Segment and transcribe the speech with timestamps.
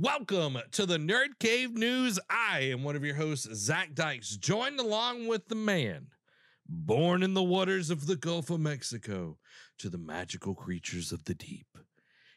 [0.00, 2.20] Welcome to the Nerd Cave News.
[2.30, 6.10] I am one of your hosts, Zach Dykes, joined along with the man
[6.68, 9.38] born in the waters of the Gulf of Mexico
[9.80, 11.66] to the magical creatures of the deep.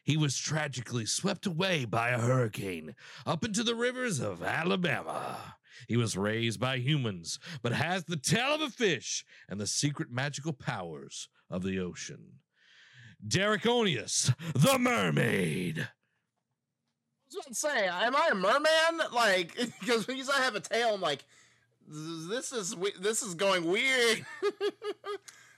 [0.02, 5.54] He was tragically swept away by a hurricane up into the rivers of Alabama.
[5.86, 10.10] He was raised by humans, but has the tail of a fish and the secret
[10.10, 12.40] magical powers of the ocean.
[13.24, 15.86] Derek Onius, the mermaid.
[17.34, 19.08] I was about to say, am I a merman?
[19.12, 21.24] Like, because because I have a tail, I'm like,
[21.88, 24.24] this is we- this is going weird.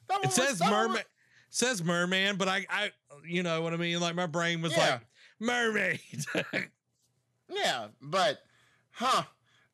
[0.09, 0.93] That It says merman.
[0.97, 1.03] one.
[1.49, 2.91] Says merman, but I, I,
[3.27, 4.01] you know what I mean.
[4.01, 4.91] Like my brain was Yeah.
[4.91, 5.01] like
[5.41, 6.01] mermaid.
[7.49, 8.41] Yeah, but
[8.93, 9.23] huh,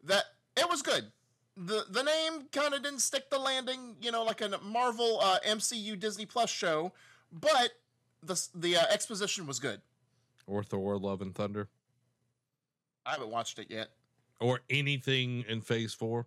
[0.05, 0.25] that
[0.57, 1.11] it was good.
[1.57, 5.39] the The name kind of didn't stick the landing, you know, like a Marvel uh,
[5.47, 6.93] MCU Disney Plus show,
[7.33, 7.71] but
[8.23, 9.81] the the uh, exposition was good.
[10.47, 11.69] or Thor: Love and Thunder,
[13.07, 13.89] I haven't watched it yet.
[14.41, 16.27] or anything in Phase Four.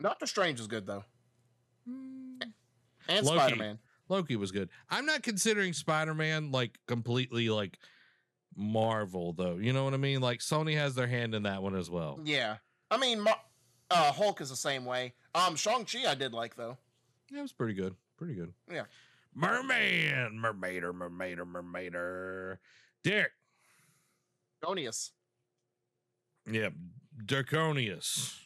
[0.00, 1.04] Doctor Strange is good though,
[1.86, 3.78] and Spider Man.
[4.08, 4.68] Loki was good.
[4.90, 7.78] I'm not considering Spider Man like completely like
[8.56, 9.56] Marvel though.
[9.56, 10.20] You know what I mean?
[10.20, 12.20] Like Sony has their hand in that one as well.
[12.24, 12.56] Yeah,
[12.90, 13.40] I mean, Mar-
[13.90, 15.14] uh, Hulk is the same way.
[15.34, 16.76] Um, Shang Chi I did like though.
[17.30, 17.94] Yeah, it was pretty good.
[18.16, 18.52] Pretty good.
[18.70, 18.84] Yeah.
[19.34, 22.56] Merman, mermaider, mermaider, mermaider.
[23.04, 23.32] Derek.
[24.64, 25.12] Gonius.
[26.50, 26.72] Yep.
[27.24, 28.40] Draconius.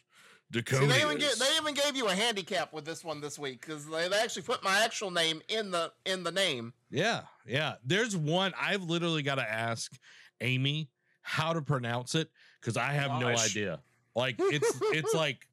[0.53, 3.61] See, they even get, they even gave you a handicap with this one this week
[3.61, 6.73] because they, they actually put my actual name in the in the name.
[6.89, 7.75] Yeah, yeah.
[7.85, 9.93] There's one I've literally got to ask
[10.41, 10.89] Amy
[11.21, 13.79] how to pronounce it because I have no idea.
[14.13, 15.47] Like it's it's like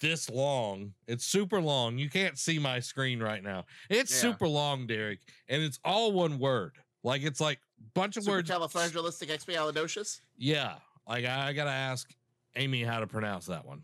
[0.00, 0.94] this long.
[1.08, 1.98] It's super long.
[1.98, 3.64] You can't see my screen right now.
[3.90, 4.30] It's Yeah.
[4.30, 6.76] super long, Derek, and it's all one word.
[7.02, 7.58] Like it's like
[7.94, 8.50] bunch of words.
[8.50, 10.20] Supercalifragilisticexpialidocious.
[10.36, 10.74] Yeah,
[11.08, 12.12] like I, I gotta ask
[12.56, 13.82] Amy how to pronounce that one.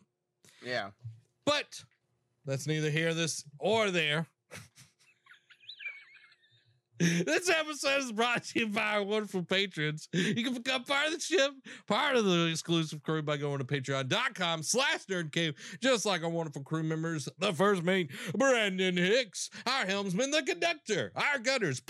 [0.64, 0.90] Yeah.
[1.44, 1.82] But
[2.46, 4.27] let's neither hear this, or there.
[6.98, 10.08] this episode is brought to you by our wonderful patrons.
[10.12, 11.50] You can become part of the ship,
[11.88, 16.62] part of the exclusive crew by going to patreon.com slash nerdcave, just like our wonderful
[16.62, 21.83] crew members, the first mate, Brandon Hicks, our helmsman, the conductor, our gunners,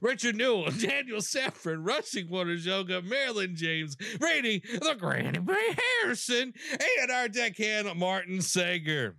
[0.00, 6.52] Richard Newell, Daniel Saffron, Rushing Waters Yoga, Marilyn James, Brady, the Granny Bray Harrison,
[7.00, 9.16] and our deckhand, Martin Sager.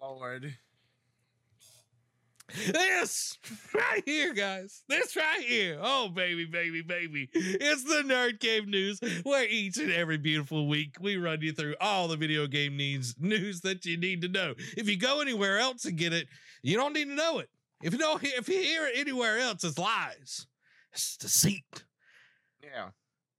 [0.00, 0.54] Lord.
[2.66, 3.36] This
[3.74, 4.82] right here, guys.
[4.88, 5.78] This right here.
[5.82, 7.28] Oh, baby, baby, baby.
[7.34, 11.74] It's the Nerd Cave News, where each and every beautiful week we run you through
[11.80, 14.54] all the video game needs news that you need to know.
[14.76, 16.28] If you go anywhere else and get it,
[16.62, 17.50] you don't need to know it.
[17.82, 20.46] If you don't, if you hear it anywhere else, it's lies.
[20.92, 21.84] It's deceit.
[22.62, 22.88] Yeah.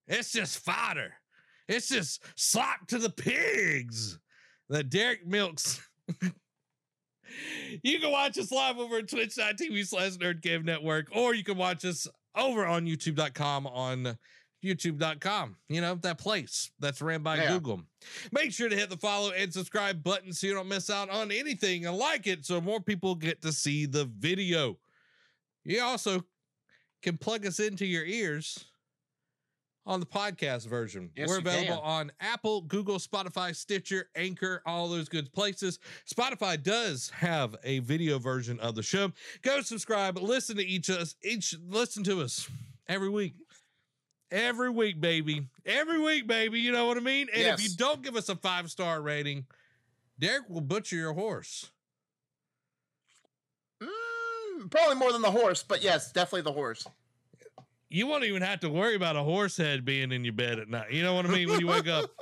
[0.07, 1.13] It's just fodder.
[1.67, 4.17] It's just slop to the pigs
[4.69, 5.81] that Derek milks.
[7.83, 11.85] you can watch us live over at twitch.tv slash nerdcave network, or you can watch
[11.85, 14.17] us over on youtube.com on
[14.63, 15.55] youtube.com.
[15.67, 17.49] You know, that place that's ran by Yeah.
[17.53, 17.83] Google.
[18.31, 21.31] Make sure to hit the follow and subscribe button so you don't miss out on
[21.31, 24.77] anything and like it so more people get to see the video.
[25.63, 26.25] You also
[27.01, 28.65] can plug us into your ears
[29.85, 31.09] on the podcast version.
[31.15, 31.83] Yes, We're available can.
[31.83, 35.79] on Apple, Google, Spotify, Stitcher, Anchor, all those good places.
[36.07, 39.11] Spotify does have a video version of the show.
[39.41, 42.47] Go subscribe, listen to each us, each listen to us
[42.87, 43.33] every week.
[44.31, 45.47] Every week, baby.
[45.65, 46.59] Every week, baby.
[46.59, 47.27] You know what I mean?
[47.33, 49.45] And if you don't give us a five star rating,
[50.19, 51.71] Derek will butcher your horse.
[53.81, 56.85] Mm, probably more than the horse, but yes, definitely the horse.
[57.89, 60.69] You won't even have to worry about a horse head being in your bed at
[60.69, 60.91] night.
[60.91, 61.49] You know what I mean?
[61.49, 62.11] When you wake up.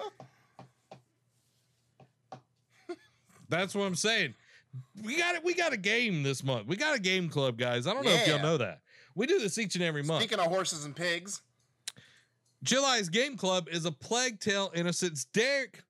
[3.50, 4.34] That's what I'm saying.
[5.04, 5.44] We got it.
[5.44, 6.68] We got a game this month.
[6.68, 7.88] We got a game club, guys.
[7.88, 8.82] I don't know if y'all know that.
[9.16, 10.22] We do this each and every month.
[10.22, 11.42] Speaking of horses and pigs,
[12.68, 15.26] July's game club is a Plague Tale Innocence.
[15.26, 15.84] Derek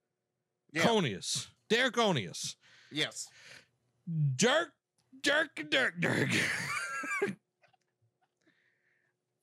[0.72, 0.84] Yeah.
[0.86, 1.48] Conius.
[1.70, 2.56] Derek Conius.
[2.92, 3.28] yes.
[4.38, 4.72] Dirk,
[5.22, 6.30] Dirk, Dirk, Dirk.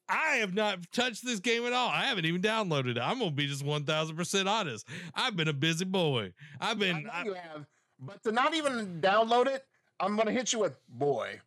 [0.08, 1.88] I have not touched this game at all.
[1.88, 2.98] I haven't even downloaded it.
[2.98, 4.86] I'm gonna be just one thousand percent honest.
[5.14, 6.32] I've been a busy boy.
[6.60, 7.02] I've I been.
[7.04, 7.66] know I- you have,
[7.98, 9.64] but to not even download it,
[9.98, 11.40] I'm gonna hit you with boy.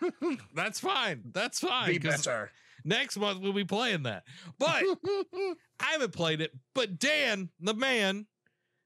[0.54, 1.22] that's fine.
[1.32, 1.86] That's fine.
[1.86, 2.50] Be better.
[2.84, 4.24] Next month we'll be playing that.
[4.58, 4.82] But
[5.80, 6.52] I haven't played it.
[6.74, 8.26] But Dan, the man,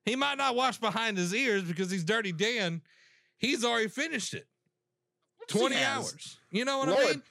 [0.04, 2.82] he might not watch behind his ears because he's dirty Dan.
[3.38, 4.46] He's already finished it.
[5.50, 6.38] He 20 hours.
[6.50, 7.22] You know what I mean?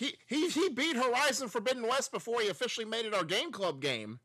[0.00, 3.82] he he he beat Horizon Forbidden West before he officially made it our game club
[3.82, 4.18] game.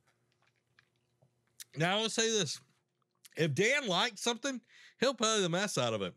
[1.76, 2.62] Now I will say this:
[3.36, 4.62] if Dan likes something,
[5.02, 6.14] he'll play the mess out of it.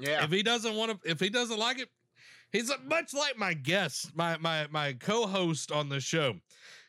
[0.00, 0.24] Yeah.
[0.24, 1.88] If he doesn't want to, if he doesn't like it,
[2.52, 6.34] he's much like my guest, my my my co-host on the show,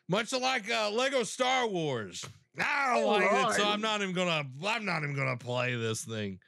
[0.08, 2.24] much like uh, Lego Star Wars.
[2.58, 4.44] I don't Oh, like it, so I'm not even gonna.
[4.66, 6.40] I'm not even gonna play this thing.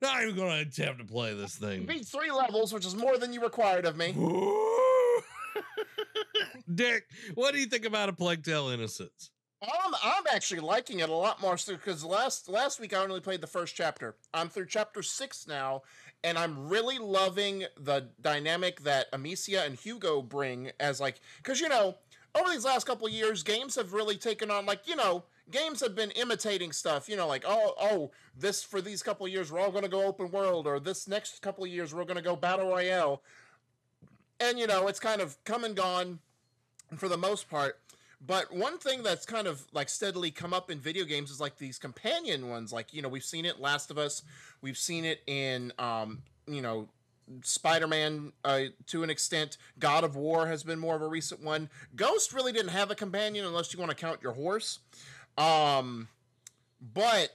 [0.00, 1.86] Not even gonna attempt to play this You thing.
[1.86, 4.12] beat three levels, which is more than you required of me.
[6.74, 7.04] Dick,
[7.34, 9.30] what do you think about a Plague Tale Innocence?
[9.60, 13.40] I'm I'm actually liking it a lot more because last last week I only played
[13.40, 14.14] the first chapter.
[14.32, 15.82] I'm through chapter six now,
[16.24, 21.68] and I'm really loving the dynamic that Amicia and Hugo bring as like because you
[21.68, 21.96] know
[22.34, 25.94] over these last couple years games have really taken on like you know games have
[25.94, 29.70] been imitating stuff you know like oh oh this for these couple years we're all
[29.70, 32.68] going to go open world or this next couple years we're going to go battle
[32.68, 33.22] royale.
[34.40, 36.20] And you know it's kind of come and gone
[36.96, 37.80] for the most part
[38.26, 41.56] but one thing that's kind of like steadily come up in video games is like
[41.56, 42.72] these companion ones.
[42.72, 44.22] Like, you know, we've seen it Last of Us,
[44.60, 46.88] we've seen it in um, you know,
[47.42, 49.58] Spider-Man uh, to an extent.
[49.78, 51.68] God of War has been more of a recent one.
[51.94, 54.80] Ghost really didn't have a companion unless you want to count your horse.
[55.36, 56.08] Um
[56.94, 57.30] but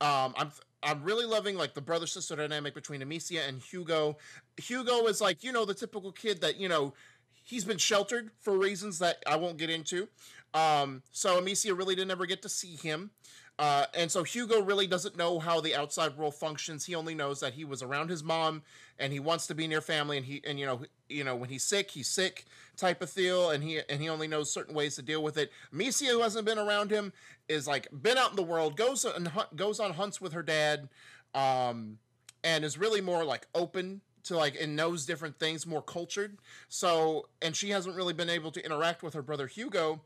[0.00, 0.50] um I'm
[0.82, 4.16] I'm really loving like the brother sister dynamic between Amicia and Hugo.
[4.56, 6.94] Hugo is like, you know, the typical kid that, you know,
[7.48, 10.06] he's been sheltered for reasons that I won't get into.
[10.52, 13.10] Um, so Amicia really didn't ever get to see him.
[13.58, 16.84] Uh, and so Hugo really doesn't know how the outside world functions.
[16.84, 18.62] He only knows that he was around his mom
[18.98, 21.48] and he wants to be near family and he and you know you know when
[21.48, 22.44] he's sick, he's sick
[22.76, 25.50] type of deal and he and he only knows certain ways to deal with it.
[25.72, 27.12] Amicia who hasn't been around him
[27.48, 30.88] is like been out in the world, goes and goes on hunts with her dad
[31.34, 31.98] um
[32.44, 36.38] and is really more like open to like and knows different things, more cultured.
[36.68, 40.00] So, and she hasn't really been able to interact with her brother Hugo.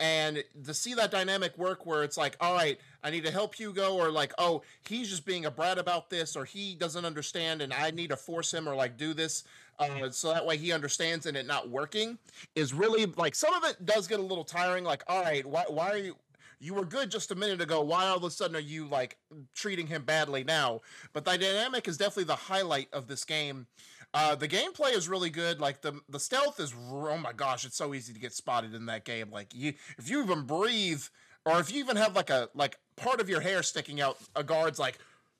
[0.00, 3.54] And to see that dynamic work where it's like, all right, I need to help
[3.54, 7.62] Hugo, or like, oh, he's just being a brat about this, or he doesn't understand,
[7.62, 9.44] and I need to force him or like do this
[9.78, 12.18] uh, so that way he understands and it not working
[12.54, 14.84] is really like some of it does get a little tiring.
[14.84, 16.16] Like, all right, why, why are you?
[16.62, 17.80] You were good just a minute ago.
[17.80, 19.16] Why all of a sudden are you like
[19.52, 20.82] treating him badly now?
[21.12, 23.66] But the dynamic is definitely the highlight of this game.
[24.14, 25.58] Uh, the gameplay is really good.
[25.58, 28.86] Like the the stealth is oh my gosh, it's so easy to get spotted in
[28.86, 29.28] that game.
[29.32, 31.02] Like you, if you even breathe,
[31.44, 34.44] or if you even have like a like part of your hair sticking out, a
[34.44, 34.98] guard's like,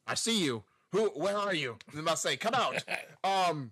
[0.09, 0.65] "I see you.
[0.91, 1.07] Who?
[1.11, 2.83] Where are you?" They must say, "Come out."
[3.23, 3.71] um,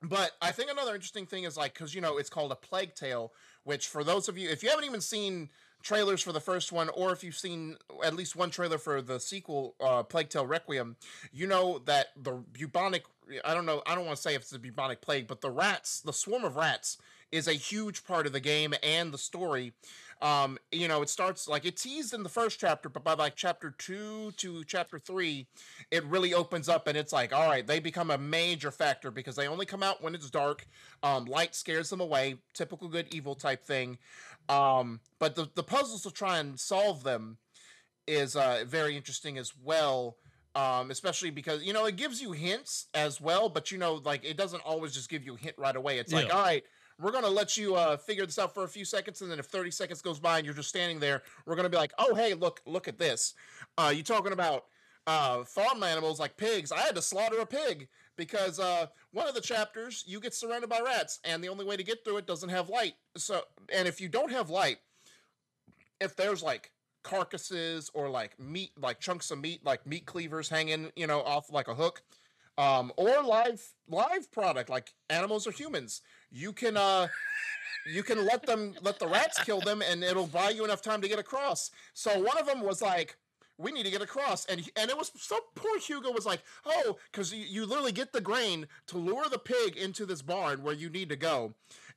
[0.00, 2.94] but I think another interesting thing is like because you know it's called a plague
[2.94, 3.32] tale,
[3.64, 5.48] which for those of you, if you haven't even seen
[5.82, 9.18] trailers for the first one, or if you've seen at least one trailer for the
[9.18, 10.96] sequel, uh, Plague Tale Requiem,
[11.32, 13.04] you know that the bubonic,
[13.44, 15.50] I don't know, I don't want to say if it's a bubonic plague, but the
[15.50, 16.98] rats, the swarm of rats,
[17.30, 19.72] is a huge part of the game and the story.
[20.20, 23.36] Um, you know, it starts like it teased in the first chapter, but by like
[23.36, 25.46] chapter two to chapter three,
[25.90, 29.36] it really opens up and it's like, all right, they become a major factor because
[29.36, 30.66] they only come out when it's dark.
[31.04, 33.98] Um, light scares them away, typical good evil type thing.
[34.48, 37.38] Um, but the, the puzzles to try and solve them
[38.08, 40.16] is uh, very interesting as well.
[40.54, 44.24] Um, especially because you know it gives you hints as well, but you know like
[44.24, 45.98] it doesn't always just give you a hint right away.
[45.98, 46.64] It's like, all right,
[47.00, 49.46] we're gonna let you uh, figure this out for a few seconds, and then if
[49.46, 52.34] thirty seconds goes by and you're just standing there, we're gonna be like, oh hey,
[52.34, 53.34] look, look at this.
[53.76, 54.64] Uh, you talking about
[55.06, 56.72] uh, farm animals like pigs?
[56.72, 60.68] I had to slaughter a pig because uh, one of the chapters you get surrounded
[60.68, 62.94] by rats, and the only way to get through it doesn't have light.
[63.16, 64.78] So, and if you don't have light,
[66.00, 66.72] if there's like
[67.04, 71.50] carcasses or like meat, like chunks of meat, like meat cleavers hanging, you know, off
[71.50, 72.02] like a hook,
[72.58, 77.08] um, or live live product like animals or humans, you can uh,
[77.86, 81.00] you can let them let the rats kill them, and it'll buy you enough time
[81.00, 81.70] to get across.
[81.94, 83.16] So one of them was like.
[83.60, 86.96] We need to get across, and and it was so poor Hugo was like, oh,
[87.10, 90.74] because you, you literally get the grain to lure the pig into this barn where
[90.74, 91.54] you need to go,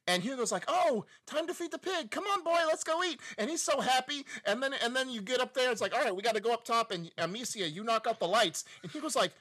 [0.08, 2.12] and Hugo's like, "Oh, time to feed the pig.
[2.12, 4.26] Come on, boy, let's go eat." And he's so happy.
[4.46, 5.72] And then and then you get up there.
[5.72, 8.20] It's like, "All right, we got to go up top." And Amicia, you knock out
[8.20, 8.66] the lights.
[8.82, 9.32] And Hugo's like,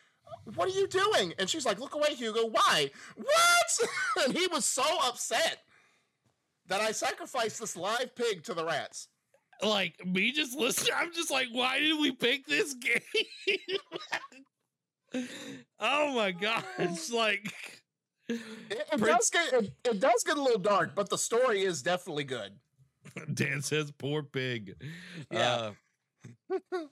[0.55, 2.47] "What are you doing?" And she's like, "Look away, Hugo.
[2.47, 2.91] Why?
[3.17, 3.89] What?"
[4.25, 5.59] and he was so upset
[6.67, 9.09] that I sacrificed this live pig to the rats.
[9.63, 13.59] Like me just listening, I'm just like, why did we pick this game?
[15.81, 16.65] oh my gosh!
[17.13, 17.53] Like,
[18.29, 21.63] It, it Prince- does get it, it does get a little dark, but the story
[21.63, 22.53] is definitely good.
[23.35, 24.77] Dan says, "Poor pig."
[25.31, 25.73] Yeah.
[26.51, 26.59] Uh,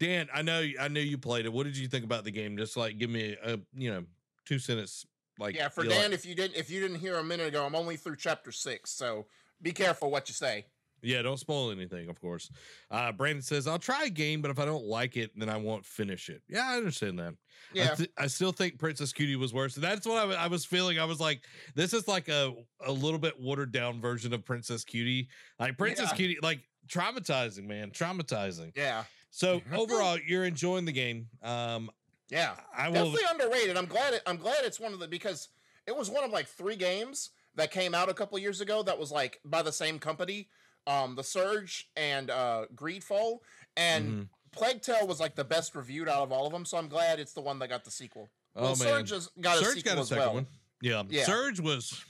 [0.00, 1.52] Dan, I know, I knew you played it.
[1.52, 2.56] What did you think about the game?
[2.56, 4.04] Just like, give me a, you know,
[4.46, 5.04] two sentence
[5.38, 7.64] Like yeah, for Dan, like- if you didn't if you didn't hear a minute ago,
[7.64, 9.26] I'm only through chapter six, so
[9.62, 10.66] be careful what you say.
[11.02, 12.50] Yeah, don't spoil anything, of course.
[12.90, 15.56] Uh, Brandon says, I'll try a game, but if I don't like it, then I
[15.56, 16.42] won't finish it.
[16.46, 17.32] Yeah, I understand that.
[17.32, 17.34] I,
[17.72, 19.74] Yeah, th- I still think Princess Cutie was worse.
[19.74, 20.98] That's what I, was feeling.
[20.98, 21.42] I was like,
[21.74, 22.52] this is like a,
[22.84, 25.28] a little bit watered down version of Princess Cutie.
[25.58, 26.16] Like, Princess Yeah.
[26.16, 27.92] Cutie, like, traumatizing, man.
[27.92, 28.72] Traumatizing.
[28.76, 31.28] yeah, So, overall, you're enjoying the game.
[31.42, 31.90] Um,
[32.30, 32.54] yeah.
[32.76, 33.12] I will.
[33.12, 33.76] Definitely underrated.
[33.76, 35.48] I'm glad it, I'm glad it's one of the because
[35.86, 38.98] it was one of like three games that came out a couple years ago that
[38.98, 40.48] was like by the same company,
[40.86, 43.38] um, The Surge and uh, Greedfall,
[43.76, 44.28] and Mhm.
[44.52, 46.64] Plague Tale was like the best reviewed out of all of them.
[46.64, 48.28] So I'm glad it's the one that got the sequel.
[48.56, 48.78] Oh, well, man.
[48.78, 50.34] Surge has got a Surge sequel got a as second well.
[50.34, 50.46] one.
[50.80, 51.02] Yeah.
[51.08, 51.24] Yeah.
[51.24, 52.04] Surge was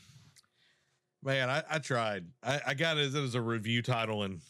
[1.23, 2.25] man, I, I tried.
[2.43, 4.41] I, I got it as, as a review title and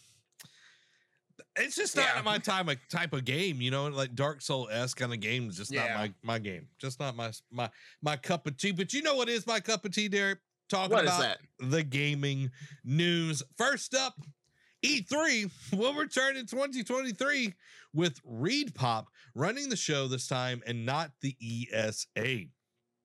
[1.56, 2.22] it's just not Yeah.
[2.22, 5.48] my time of type of game, you know, like Dark Soul S kind of game
[5.48, 5.88] is just Yeah.
[5.88, 6.68] not my my game.
[6.78, 7.70] Just not my my
[8.02, 8.72] my cup of tea.
[8.72, 10.38] But you know what is my cup of tea, Derek?
[10.68, 11.40] Talking What is about that?
[11.70, 12.50] the gaming
[12.84, 13.42] news.
[13.58, 14.14] First up,
[14.84, 17.54] E3 will return in 2023
[17.92, 22.46] with Reed Pop running the show this time and not the ESA.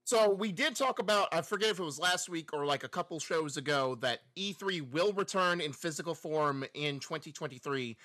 [0.08, 2.88] So we did talk about, I forget if it was last week or like a
[2.88, 7.98] couple shows ago, that E3 will return in physical form in 2023.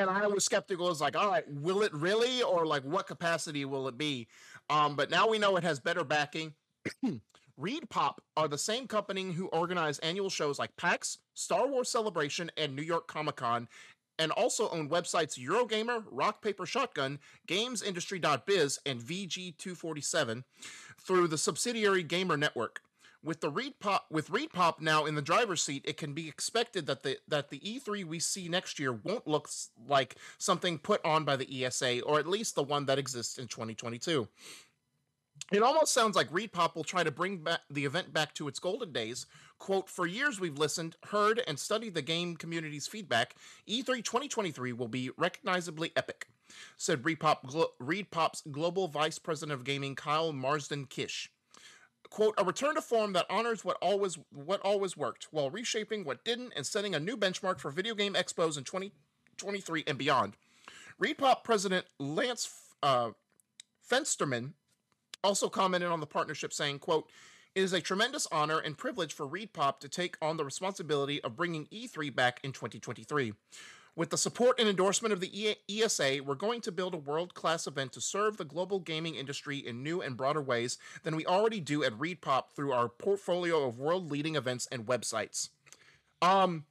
[0.00, 0.86] And I was skeptical.
[0.86, 2.42] I was like, all right, will it really?
[2.42, 4.28] Or like, what capacity will it be?
[4.70, 6.54] Um, but now we know it has better backing.
[7.58, 12.50] Reed Pop are the same company who organize annual shows like PAX, Star Wars Celebration,
[12.56, 13.68] and New York Comic Con,
[14.18, 20.44] and also own websites Eurogamer, Rock Paper Shotgun, GamesIndustry.biz, and VG247
[20.98, 22.80] through the subsidiary Gamer Network.
[23.22, 26.28] With the Reed Pop with Reed Pop now in the driver's seat, it can be
[26.28, 29.48] expected that the that the E3 we see next year won't look
[29.86, 33.46] like something put on by the ESA, or at least the one that exists in
[33.46, 34.26] 2022.
[35.52, 38.46] It almost sounds like Reed Pop will try to bring back the event back to
[38.46, 39.26] its golden days.
[39.58, 43.34] Quote, for years we've listened, heard, and studied the game community's feedback.
[43.66, 46.28] E E3 2023 will be recognizably epic,
[46.76, 51.30] said Reed, Glo- Reed Pop's Global Vice President of Gaming, Kyle Marsden Kish.
[52.10, 56.24] Quote, a return to form that honors what always what always worked, while reshaping what
[56.24, 60.36] didn't and setting a new benchmark for video game expos in 2023 and beyond.
[60.98, 62.50] Reed Pop President Lance
[62.82, 63.10] uh,
[63.88, 64.52] Fensterman
[65.22, 67.08] also commented on the partnership saying quote
[67.54, 71.22] it is a tremendous honor and privilege for reed pop to take on the responsibility
[71.22, 73.34] of bringing e3 back in 2023
[73.96, 77.92] with the support and endorsement of the esa we're going to build a world-class event
[77.92, 81.82] to serve the global gaming industry in new and broader ways than we already do
[81.84, 85.50] at reed pop through our portfolio of world-leading events and websites
[86.22, 86.64] um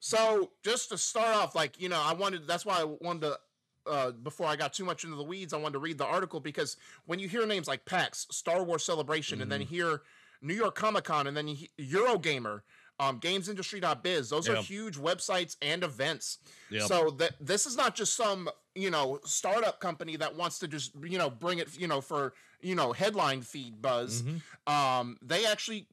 [0.00, 3.38] so just to start off like you know i wanted that's why i wanted to
[3.86, 6.40] uh, before I got too much into the weeds, I wanted to read the article
[6.40, 9.74] because when you hear names like PAX, Star Wars Celebration, and then Mm-hmm.
[9.74, 10.02] hear
[10.40, 12.62] New York Comic Con, and then Eurogamer,
[13.00, 16.38] um, GamesIndustry.biz, those are huge websites and events.
[16.70, 16.82] Yep.
[16.82, 20.92] So that this is not just some you know startup company that wants to just
[21.02, 24.22] you know bring it you know for you know headline feed buzz.
[24.22, 24.72] Mhm.
[24.72, 25.86] Um, they actually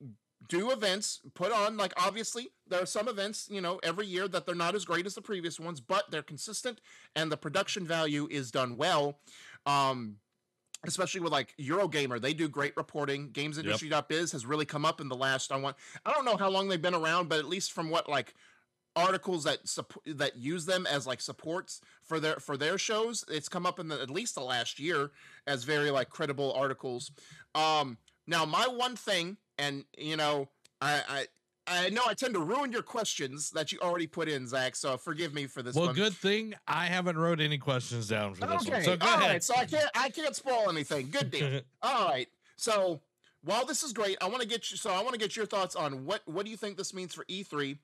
[0.48, 4.46] do events, put on like obviously there are some events, you know, every year that
[4.46, 6.82] they're not as great as the previous ones, but they're consistent
[7.16, 9.20] and the production value is done well.
[9.66, 10.18] Um
[10.86, 13.30] especially with like Eurogamer, they do great reporting.
[13.30, 16.68] GamesIndustry.biz has really come up in the last I want I don't know how long
[16.68, 18.34] they've been around, but at least from what like
[18.96, 23.48] articles that supp- that use them as like supports for their for their shows, it's
[23.50, 25.12] come up in the, at least the last year
[25.48, 27.12] as very like credible articles.
[27.56, 27.98] Um
[28.28, 30.50] now my one thing and you know,
[30.82, 31.26] I I
[31.68, 34.76] I know I tend to ruin your questions that you already put in, Zach.
[34.76, 35.96] So forgive me for this Well, one.
[35.96, 38.84] good thing I haven't wrote any questions down for this one.
[38.84, 39.30] So go all ahead.
[39.32, 39.44] right.
[39.44, 41.10] So I can't I can't spoil anything.
[41.12, 41.62] Good deal.
[41.82, 42.28] all right.
[42.56, 43.02] So
[43.44, 44.78] while this is great, I want to get you.
[44.78, 47.14] So I want to get your thoughts on what what do you think this means
[47.14, 47.78] for E3,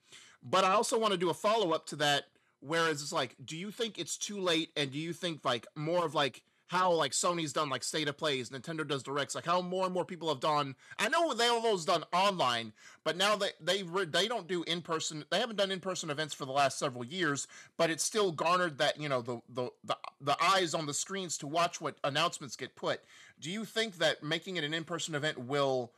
[0.44, 2.26] but I also want to do a follow up to that.
[2.60, 6.04] Whereas it's like, do you think it's too late, and do you think like more
[6.04, 9.62] of like how like Sony's done like state of plays, Nintendo does directs, like how
[9.62, 10.76] more and more people have done.
[11.00, 15.24] I know they always done online, but now they they they don't do in person.
[15.30, 17.48] They haven't done in person events for the last several years,
[17.78, 21.38] but it's still garnered that you know the the the, the eyes on the screens
[21.40, 23.02] to watch what announcements get put.
[23.40, 25.94] Do you think that making it an in person event will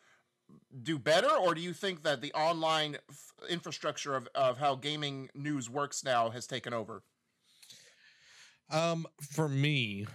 [0.84, 5.30] do better, or do you think that the online f- infrastructure of, of how gaming
[5.34, 7.04] news works now has taken over?
[8.72, 10.06] Um, for me,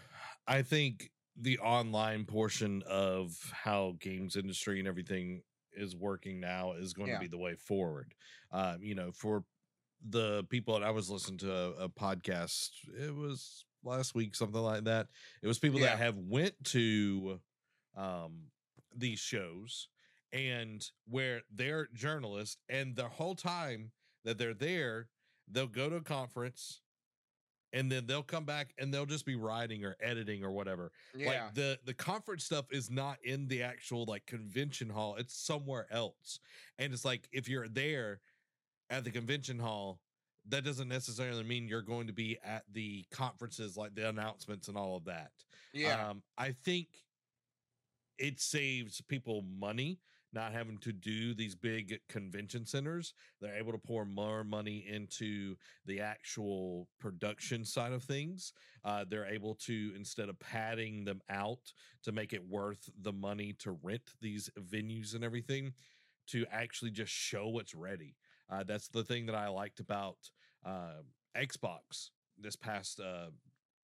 [0.47, 6.93] I think the online portion of how games industry and everything is working now is
[6.93, 7.17] going Yeah.
[7.17, 8.15] to be the way forward.
[8.53, 9.45] Um, you know, for
[10.09, 14.61] the people that I was listening to a, a podcast, it was last week, something
[14.61, 15.09] like that.
[15.43, 15.87] It was people Yeah.
[15.87, 17.41] that have went to
[17.97, 18.51] um
[18.97, 19.89] these shows
[20.33, 23.93] and where they're journalists and the whole time
[24.25, 25.09] that they're there,
[25.49, 26.83] they'll go to a conference
[27.75, 30.93] and then they'll come back and they'll just be writing or editing or whatever.
[31.15, 31.29] Yeah.
[31.29, 35.17] Like the the conference stuff is not in the actual like convention hall.
[35.19, 36.39] It's somewhere else.
[36.79, 38.21] And it's like if you're there
[38.89, 39.99] at the convention hall,
[40.49, 44.77] that doesn't necessarily mean you're going to be at the conferences like the announcements and
[44.77, 45.33] all of that.
[45.73, 46.11] yeah.
[46.11, 46.87] Um, I think
[48.19, 49.99] it saves people money
[50.35, 53.15] not having to do these big convention centers.
[53.41, 58.53] They're able to pour more money into the actual production side of things.
[58.85, 61.73] Uh, they're able to, instead of padding them out
[62.03, 65.73] to make it worth the money to rent these venues and everything,
[66.27, 68.17] to actually just show what's ready.
[68.51, 70.17] Uh, that's the thing that I liked about
[70.65, 71.03] uh,
[71.37, 73.31] Xbox this past uh,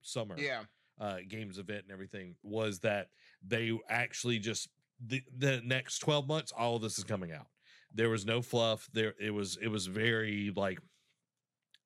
[0.01, 0.61] summer yeah.
[0.99, 3.07] uh, games event and everything was that
[3.45, 4.69] they actually just
[5.05, 7.47] the, the next 12 months all of this is coming out.
[7.93, 8.87] There was no fluff.
[8.93, 10.79] There it was it was very like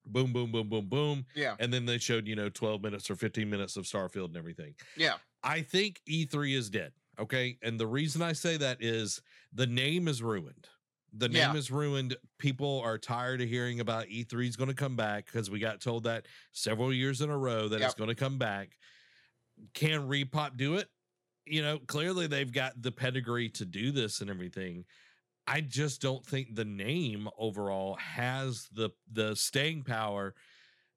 [0.06, 1.25] boom boom boom boom boom.
[1.36, 1.56] Yeah.
[1.60, 4.74] and then they showed you know 12 minutes or 15 minutes of starfield and everything.
[4.98, 5.15] Yeah.
[5.44, 7.58] i think e3 is dead okay?
[7.62, 9.22] And the reason i say that is
[9.53, 10.68] the name is ruined.
[11.13, 11.56] The name Yeah.
[11.56, 12.15] is ruined.
[12.39, 15.82] People are tired of hearing about e3 is going to come back because we got
[15.82, 18.70] told that several years in a row that it's going to come back.
[19.74, 20.88] Can Reed Pop do it
[21.45, 24.86] you know clearly they've got the pedigree to do this and everything
[25.48, 30.33] i just don't think the name overall has the the staying power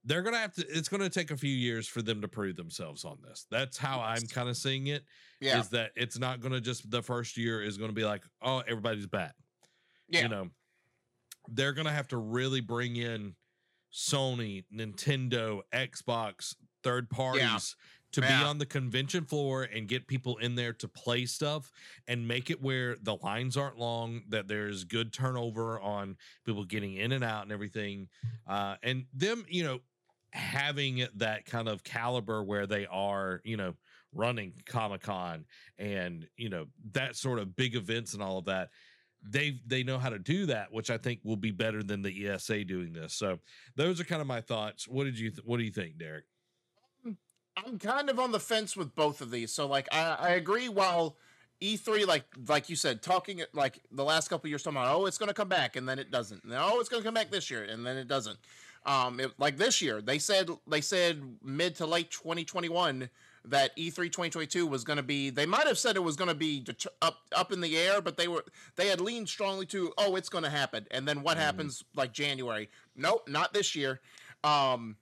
[0.04, 3.04] they're gonna have to it's gonna take a few years for them to prove themselves
[3.04, 5.02] on this that's how i'm kind of seeing it
[5.40, 5.60] Yeah.
[5.60, 9.06] is that it's not gonna just the first year is gonna be like oh everybody's
[9.06, 9.34] back.
[10.08, 10.22] yeah.
[10.22, 10.48] you know
[11.48, 13.34] they're gonna have to really bring in
[13.92, 17.76] sony nintendo xbox third parties
[18.14, 21.70] to be on the convention floor and get people in there to play stuff
[22.08, 26.96] and make it where the lines aren't long that there's good turnover on people getting
[26.96, 28.08] in and out and everything.
[28.46, 29.80] Uh and them you know
[30.32, 33.74] having that kind of caliber where they are you know
[34.12, 35.44] running comic-con
[35.78, 38.70] and you know that sort of big events and all of that
[39.22, 42.28] they they know how to do that which i think will be better than the
[42.28, 43.14] esa doing this.
[43.14, 43.38] So
[43.76, 44.86] those are kind of my thoughts.
[44.86, 46.24] What did you th- what do you think derek
[47.56, 49.52] I'm kind of on the fence with both of these.
[49.52, 51.16] So like I, I agree while
[51.60, 54.94] E3 like like you said talking it like the last couple of years talking about
[54.94, 56.44] oh it's going to come back and then it doesn't.
[56.44, 58.38] No, oh, it's going to come back this year and then it doesn't.
[58.86, 63.08] Um it, like this year they said they said mid to late 2021
[63.46, 66.28] that E E3 2022 was going to be they might have said it was going
[66.28, 68.44] to be det- up up in the air but they were
[68.76, 71.40] they had leaned strongly to oh it's going to happen and then what Mhm.
[71.40, 74.00] happens like January nope not this year
[74.42, 74.96] um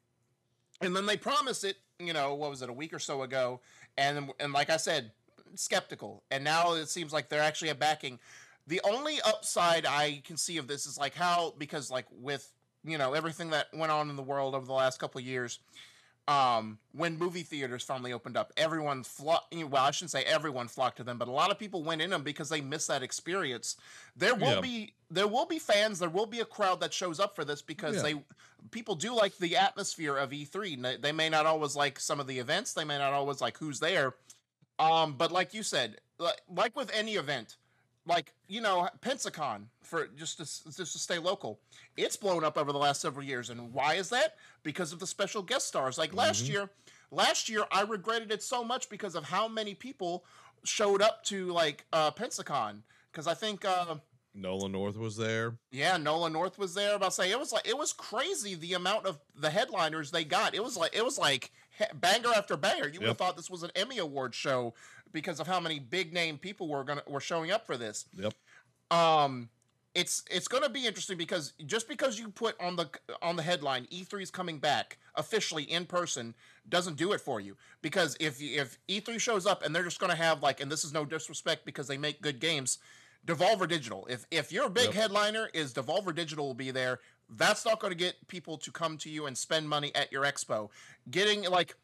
[0.81, 3.61] and then they promise it you know what was it a week or so ago
[3.97, 5.13] and and like i said
[5.55, 6.23] skeptical.
[6.31, 8.19] And now it seems like they're actually a backing.
[8.67, 12.53] The only upside i can see of this is like how because like with
[12.85, 15.59] you know everything that went on in the world over the last couple of years
[16.29, 20.97] um when movie theaters finally opened up everyone flocked well i shouldn't say everyone flocked
[20.99, 23.77] to them but a lot of people went in them because they missed that experience
[24.17, 24.61] there will Yeah.
[24.61, 27.61] be there will be fans there will be a crowd that shows up for this
[27.61, 28.03] because Yeah.
[28.03, 28.23] they
[28.71, 30.77] people do like the atmosphere of E3.
[30.81, 32.73] they- They may not always like some of the events.
[32.73, 34.15] They may not always like who's there.
[34.79, 37.57] Um, but like you said, like, like with any event,
[38.07, 41.61] like you know, Pensacon for just to just to stay local,
[41.97, 43.51] it's blown up over the last several years.
[43.51, 44.37] And why is that?
[44.63, 45.99] Because of the special guest stars.
[45.99, 46.49] Like last Mhm.
[46.49, 46.71] year,
[47.11, 50.25] last year I regretted it so much because of how many people
[50.65, 52.83] showed up to like uh, Pensacon.
[53.11, 53.65] Because I think.
[53.65, 53.97] Uh,
[54.35, 56.95] nolan north was there yeah, Nolan North was there.
[56.95, 60.55] About say it was like it was crazy the amount of the headliners they got.
[60.55, 61.53] It was like it was like
[61.95, 62.89] banger after banger.
[62.89, 64.73] You would have thought this was an Emmy Award show
[65.13, 68.07] because of how many big name people were gonna were showing up for this.
[68.15, 68.35] yep
[68.91, 69.49] Um,
[69.95, 73.87] it's it's gonna be interesting because just because you put on the on the headline
[73.91, 76.35] E3 is coming back officially in person
[76.69, 80.15] doesn't do it for you because if if E3 shows up and they're just gonna
[80.15, 82.79] have like and this is no disrespect because they make good games.
[83.27, 84.07] Devolver Digital.
[84.11, 84.95] If if your big Yep.
[84.95, 86.99] headliner is Devolver Digital will be there,
[87.31, 90.25] that's not going to get people to come to you and spend money at your
[90.25, 90.71] expo.
[91.11, 91.77] Getting like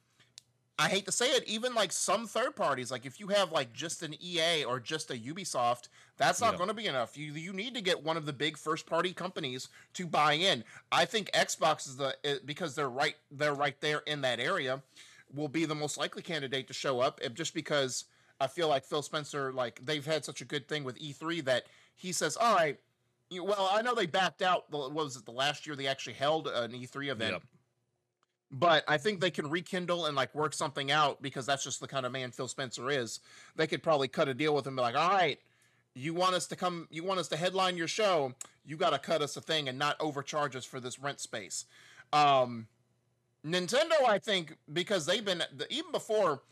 [0.81, 3.73] I hate to say it, even like some third parties, like if you have like
[3.73, 6.57] just an EA or just a Ubisoft, that's not Yeah.
[6.59, 7.17] going to be enough.
[7.17, 10.63] You you need to get one of the big first party companies to buy in.
[10.93, 14.81] I think Xbox is the eh, because they're right they're right there in that area
[15.35, 18.05] will be the most likely candidate to show up eh, just because
[18.41, 21.65] I feel like Phil Spencer like they've had such a good thing with E3 that
[21.97, 22.79] he says, "All right,
[23.31, 24.71] you, well, I know they backed out.
[24.71, 25.25] the- What was it?
[25.25, 27.33] The last year they actually held an E3 event.
[27.33, 27.43] Yep.
[28.51, 31.89] But I think they can rekindle and like work something out because that's just the
[31.89, 33.21] kind of man Phil Spencer is.
[33.57, 35.39] They could probably cut a deal with him, be like, all right,
[35.95, 38.33] you want us to come, you want us to headline your show,
[38.65, 41.67] you got to cut us a thing and not overcharge us for this rent space.
[42.13, 42.69] Um,
[43.45, 46.43] Nintendo, I think, because they've been even before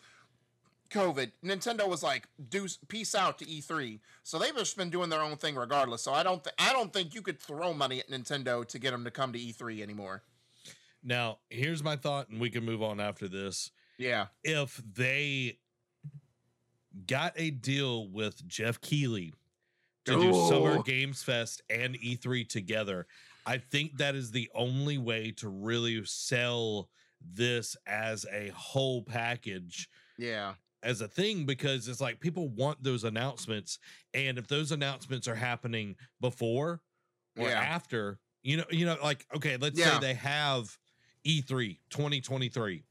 [0.91, 5.21] COVID, Nintendo was like, "Do peace out to E3," so they've just been doing their
[5.21, 6.03] own thing regardless.
[6.03, 8.93] So I don't, th- I don't think you could throw money at Nintendo to get
[8.93, 10.23] them to come to E3 anymore.
[11.07, 13.71] Now, here's my thought, and we can move on after this.
[13.97, 15.59] Yeah, If they
[17.07, 19.33] got a deal with Jeff Keighley
[20.05, 20.83] to do Summer.
[20.83, 23.07] Games Fest and E3 together,
[23.47, 26.91] I think that is the only way to really sell
[27.23, 29.89] this as a whole package
[30.19, 33.79] yeah, as a thing because it's like people want those announcements
[34.15, 36.81] and if those announcements are happening before
[37.39, 37.59] or Yeah.
[37.61, 39.95] after you know you know like okay let's Yeah.
[39.95, 40.77] say they have
[41.27, 42.85] E3 2023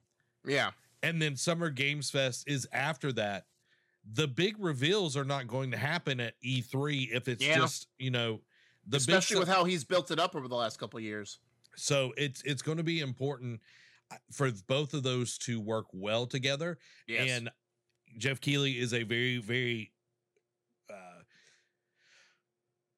[0.48, 0.72] yeah,
[1.02, 3.46] and then Summer Games Fest is after that
[4.14, 7.56] the big reveals are not going to happen at E3 if it's Yeah.
[7.56, 8.42] just you know
[8.88, 11.40] the especially big with how he's built it up over the last couple of years.
[11.76, 13.62] so it's it's going to be important
[14.12, 17.30] uh, for both of those to work well together Yes.
[17.32, 17.50] and
[18.18, 19.92] Jeff Keighley is a very, very
[20.90, 21.24] uh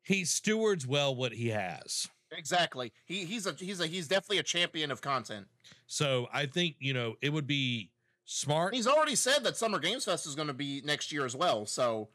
[0.04, 2.08] he stewards well what he has.
[2.32, 2.94] Exactly.
[3.06, 5.48] He he's a he's a he's definitely a champion of content.
[5.88, 7.92] So I think, you know, it would be
[8.26, 8.74] smart.
[8.76, 11.66] He's already said that Summer Games Fest is going to be next year as well.
[11.66, 12.10] So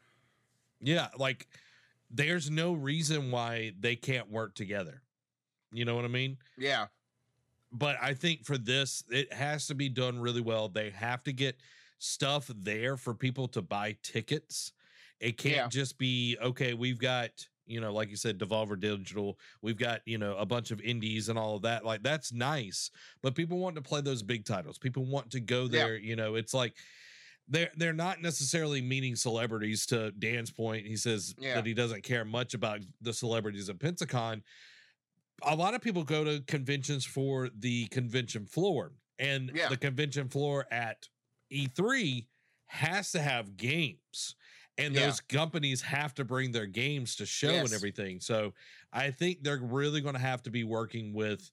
[0.79, 1.47] Yeah, like
[2.09, 5.01] there's no reason why they can't work together.
[5.71, 6.37] You know what I mean?
[6.57, 6.87] yeah,
[7.71, 10.69] But I think for this, it has to be done really well.
[10.69, 11.57] They have to get
[11.97, 14.73] stuff there for people to buy tickets.
[15.19, 15.67] It can't Yeah.
[15.69, 16.75] just be okay.
[16.75, 19.37] We've got you know, like you said, Devolver Digital.
[19.61, 21.85] We've got you know a bunch of indies and all of that.
[21.85, 22.89] Like that's nice,
[23.21, 24.77] but people want to play those big titles.
[24.77, 25.69] People want to go Yeah.
[25.69, 25.97] there.
[25.97, 26.75] You know, it's like
[27.47, 29.85] they're they're not necessarily meeting celebrities.
[29.87, 31.55] To Dan's point, he says Yeah.
[31.55, 34.41] that he doesn't care much about the celebrities at Pensacon.
[35.43, 39.69] A lot of people go to conventions for the convention floor, and Yeah.
[39.69, 41.09] the convention floor at
[41.51, 42.27] E3
[42.67, 44.35] has to have games
[44.77, 45.07] and Yeah.
[45.07, 48.19] those companies have to bring their games to show and everything.
[48.19, 48.53] So
[48.91, 51.51] I think they're really going to have to be working with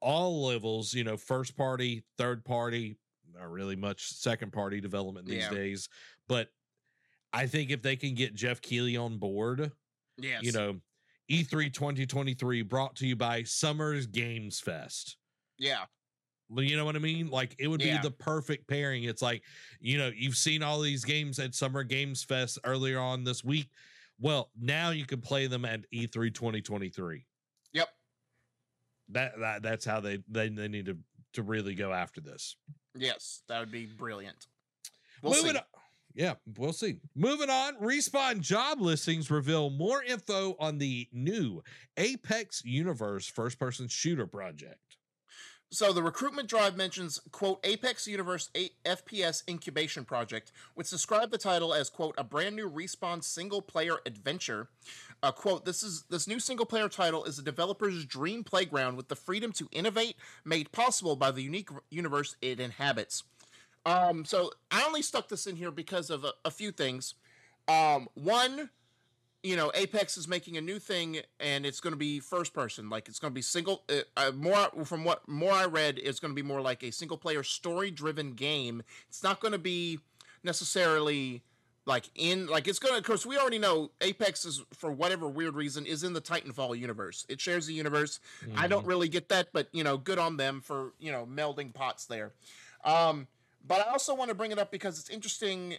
[0.00, 2.98] all levels, you know, first party, third party,
[3.32, 5.50] not really much second party development these Yeah.
[5.50, 5.88] days.
[6.28, 6.52] But
[7.32, 9.72] I think if they can get Jeff Keighley on board,
[10.16, 10.80] yes, you know,
[11.28, 15.16] E E3 2023 brought to you by Summers Games Fest.
[15.58, 15.86] yeah,
[16.54, 17.28] you know what I mean?
[17.28, 17.96] Like it would Yeah.
[18.00, 19.04] be the perfect pairing.
[19.04, 19.42] It's like,
[19.80, 23.68] you know, you've seen all these games at Summer Games Fest earlier on this week.
[24.18, 27.26] Well, now you can play them at E E3 2023.
[27.72, 27.88] yep,
[29.10, 30.98] That, that that's how they they, they need to
[31.34, 32.56] to really go after this.
[32.94, 34.46] yes, that would be brilliant.
[35.22, 35.58] We'll Moving see.
[35.58, 35.64] on.
[36.14, 36.96] Yeah, we'll see.
[37.14, 41.62] Moving on, Respawn job listings reveal more info on the new
[41.98, 44.96] Apex Universe first person shooter project.
[45.70, 51.38] So the recruitment drive mentions quote Apex Universe 8 FPS incubation project, which described the
[51.38, 54.68] title as quote a brand new respawn single player adventure.
[55.22, 59.08] Uh, quote this is this new single player title is a developer's dream playground with
[59.08, 63.24] the freedom to innovate made possible by the unique universe it inhabits.
[63.84, 67.14] Um, so I only stuck this in here because of a, a few things.
[67.68, 68.70] Um, one,
[69.42, 72.88] you know, Apex is making a new thing, and it's going to be first person.
[72.90, 73.82] Like it's going to be single.
[73.88, 76.90] Uh, uh, more from what more I read, it's going to be more like a
[76.90, 78.82] single player story driven game.
[79.08, 80.00] It's not going to be
[80.42, 81.42] necessarily
[81.86, 82.98] like in like it's going to.
[82.98, 86.78] Of course, we already know Apex is for whatever weird reason is in the Titanfall
[86.78, 87.24] universe.
[87.28, 88.18] It shares the universe.
[88.56, 91.72] I don't really get that, but you know, good on them for you know melding
[91.72, 92.32] pots there.
[92.84, 93.28] Um,
[93.66, 95.76] but I also want to bring it up because it's interesting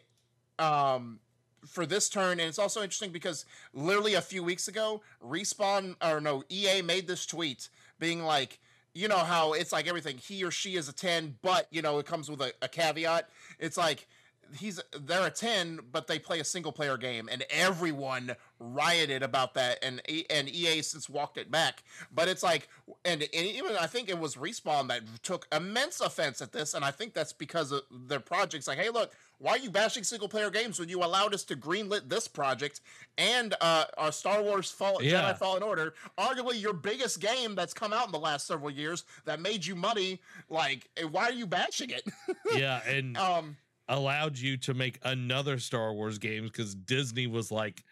[0.60, 1.20] um,
[1.66, 6.20] for this turn, and it's also interesting because literally a few weeks ago, respawn or
[6.22, 8.60] no EA made this tweet being like.
[8.94, 10.18] You know how it's like everything.
[10.18, 13.30] He or she is a ten, but you know it comes with a, a caveat.
[13.60, 14.08] It's like
[14.56, 19.54] he's they're a 10 but they play a single player game and everyone rioted about
[19.54, 21.84] that and and EA since walked it back.
[22.14, 22.70] But it's like
[23.06, 26.84] and, and even I think it was respawn that took immense offense at this and
[26.84, 28.68] I think that's because of their projects.
[28.68, 31.56] Like hey look why are you bashing single player games when you allowed us to
[31.56, 32.82] greenlit this project?
[33.18, 35.22] And uh our Star Wars Fall Yeah.
[35.22, 39.04] Jedi Fallen Order arguably your biggest game that's come out in the last several years
[39.26, 42.04] that made you money like why are you bashing it?
[42.56, 43.58] Yeah, and um
[43.90, 47.84] allowed you to make another Star Wars game because Disney was like,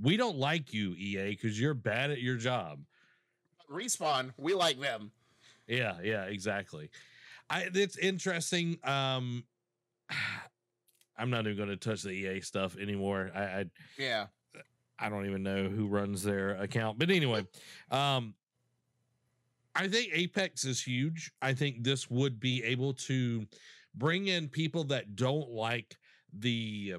[0.00, 2.80] "We don't like you, EA, because you're bad at your job."
[3.70, 5.10] respawn we like them
[5.66, 6.90] Yeah, yeah, exactly.
[7.48, 8.78] I it's interesting.
[8.84, 9.44] Um,
[11.16, 13.30] I'm not even going to touch the EA stuff anymore.
[13.34, 13.64] I, I
[13.96, 14.26] Yeah.
[14.98, 16.98] I don't even know who runs their account.
[16.98, 17.46] But anyway,
[17.90, 18.34] um
[19.76, 21.32] I think Apex is huge.
[21.42, 23.44] I think this would be able to
[23.94, 25.96] bring in people that don't like
[26.32, 26.94] the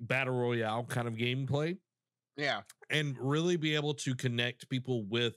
[0.00, 1.78] battle royale kind of gameplay
[2.36, 2.62] Yeah.
[2.90, 5.36] and really be able to connect people with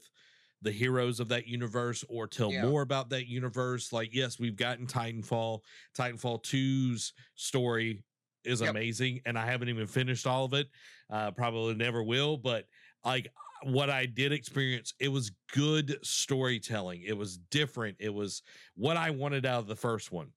[0.62, 2.66] the heroes of that universe or tell Yeah.
[2.68, 3.92] more about that universe.
[3.92, 5.60] Like, yes, we've gotten Titanfall.
[5.96, 8.04] Titanfall 2's story
[8.44, 8.70] is Yep.
[8.70, 10.68] amazing, and I haven't even finished all of it.
[11.08, 12.66] Uh, probably never will, but
[13.04, 13.28] like
[13.62, 17.02] what I did experience, it was good storytelling.
[17.02, 17.96] It was different.
[18.00, 18.42] It was
[18.74, 20.32] what I wanted out of the first one.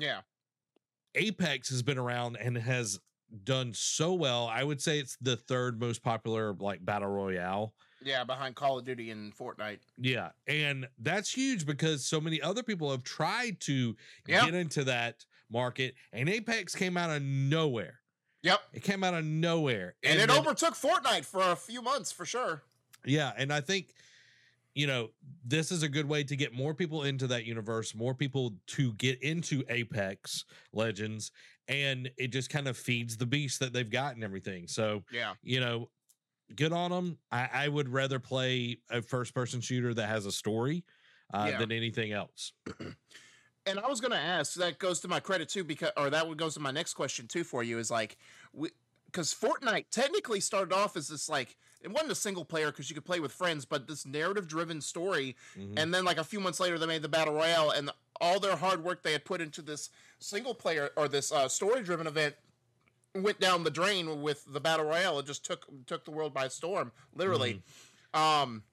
[0.00, 0.20] Yeah.
[1.14, 2.98] Apex has been around and has
[3.44, 4.46] done so well.
[4.46, 7.74] I would say it's the third most popular like battle royale.
[8.02, 8.24] Yeah.
[8.24, 9.80] Behind Call of Duty and Fortnite.
[9.96, 14.44] Yeah, and that's huge because so many other people have tried to Yeah.
[14.44, 18.00] get into that market, and Apex came out of nowhere.
[18.42, 18.60] Yep.
[18.72, 22.24] It came out of nowhere, And, it then- overtook Fortnite for a few months for
[22.24, 22.62] sure.
[23.04, 23.92] Yeah, and I think
[24.78, 25.08] you know
[25.44, 28.92] this is a good way to get more people into that universe, more people to
[28.92, 31.32] get into Apex Legends,
[31.66, 34.68] and it just kind of feeds the beast that they've got and everything.
[34.68, 35.34] So Yeah.
[35.42, 35.90] you know,
[36.54, 37.18] good on them.
[37.32, 40.84] I, I would rather play a first person shooter that has a story
[41.34, 41.58] uh, Yeah.
[41.58, 42.52] than anything else.
[43.66, 46.28] And I was going to ask that goes to my credit too, because or that
[46.28, 48.16] would goes to my next question too for you is like,
[49.06, 52.94] because Fortnite technically started off as this like it wasn't a single player because you
[52.94, 55.78] could play with friends, but this narrative driven story, Mhm.
[55.78, 58.56] and then like a few months later they made the battle royale, and all their
[58.56, 62.34] hard work they had put into this single player or this uh, story driven event
[63.14, 65.18] went down the drain with the battle royale.
[65.20, 67.62] It just took took the world by storm, literally.
[68.12, 68.64] Um,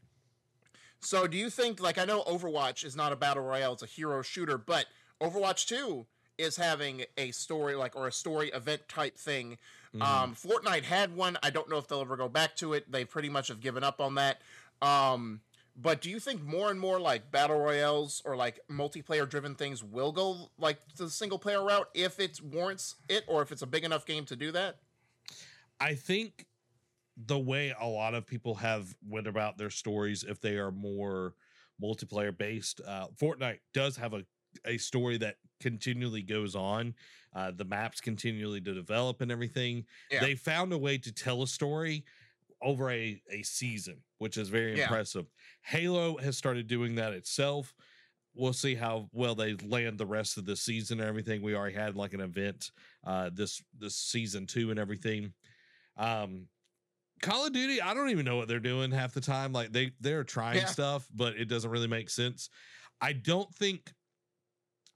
[1.00, 3.88] so do you think like I know Overwatch is not a battle royale, it's a
[3.88, 4.88] hero shooter, but
[5.22, 9.58] Overwatch 2 is having a story like or a story event type thing.
[9.95, 10.05] Mhm.
[10.05, 11.38] Um Fortnite had one.
[11.43, 12.91] I don't know if they'll ever go back to it.
[12.91, 14.41] They pretty much have given up on that.
[14.81, 15.41] Um
[15.77, 19.84] but do you think more and more like battle royales or like multiplayer driven things
[19.84, 23.67] will go like the single player route if it warrants it or if it's a
[23.67, 24.79] big enough game to do that?
[25.79, 26.47] I think
[27.17, 31.36] the way a lot of people have went about their stories, if they are more
[31.81, 34.25] multiplayer based, uh, Fortnite does have a
[34.65, 36.94] a story that continually goes on.
[37.36, 39.86] Uh, the maps continually to develop and everything.
[40.10, 40.22] Yeah.
[40.22, 42.06] They found a way to tell a story
[42.62, 44.84] over a, a season, which is very Yeah.
[44.84, 45.26] impressive.
[45.63, 47.76] Halo has started doing that itself.
[48.34, 51.41] We'll see how well they land the rest of the season and everything.
[51.41, 52.72] We already had like an event
[53.06, 55.34] uh this this season two and everything.
[55.98, 56.48] Um
[57.22, 59.54] Call of Duty, I don't even know what they're doing half the time.
[59.54, 60.65] Like they they're trying Yeah.
[60.65, 62.50] stuff, but it doesn't really make sense.
[63.02, 63.91] I don't think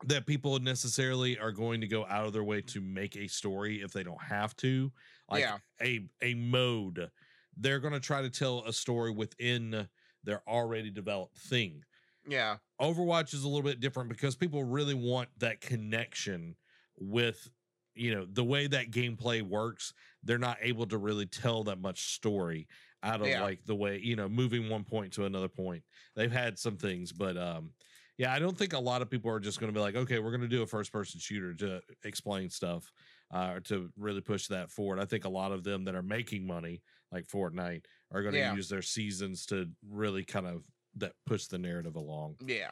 [0.05, 3.81] that people necessarily are going to go out of their way to make a story
[3.81, 4.91] if they don't have to.
[5.29, 5.57] Like Yeah.
[5.81, 7.12] a a mode.
[7.57, 9.88] They're going to try to tell a story within
[10.23, 11.83] their already developed thing.
[12.27, 12.57] Yeah.
[12.79, 16.55] Overwatch is a little bit different because people really want that connection
[16.97, 17.49] with
[17.95, 22.13] you know the way that gameplay works they're not able to really tell that much
[22.13, 22.67] story
[23.03, 23.41] out of Yeah.
[23.41, 25.83] like the way you know moving one point to another point
[26.15, 27.71] they've had some things but um
[28.19, 30.19] yeah i don't think a lot of people are just going to be like okay
[30.19, 32.91] we're going to do a first person shooter to explain stuff
[33.34, 36.03] uh or to really push that forward i think a lot of them that are
[36.03, 38.53] making money like fortnite are going to Yeah.
[38.53, 40.63] use their seasons to really kind of
[40.97, 42.69] that push the narrative along Yeah.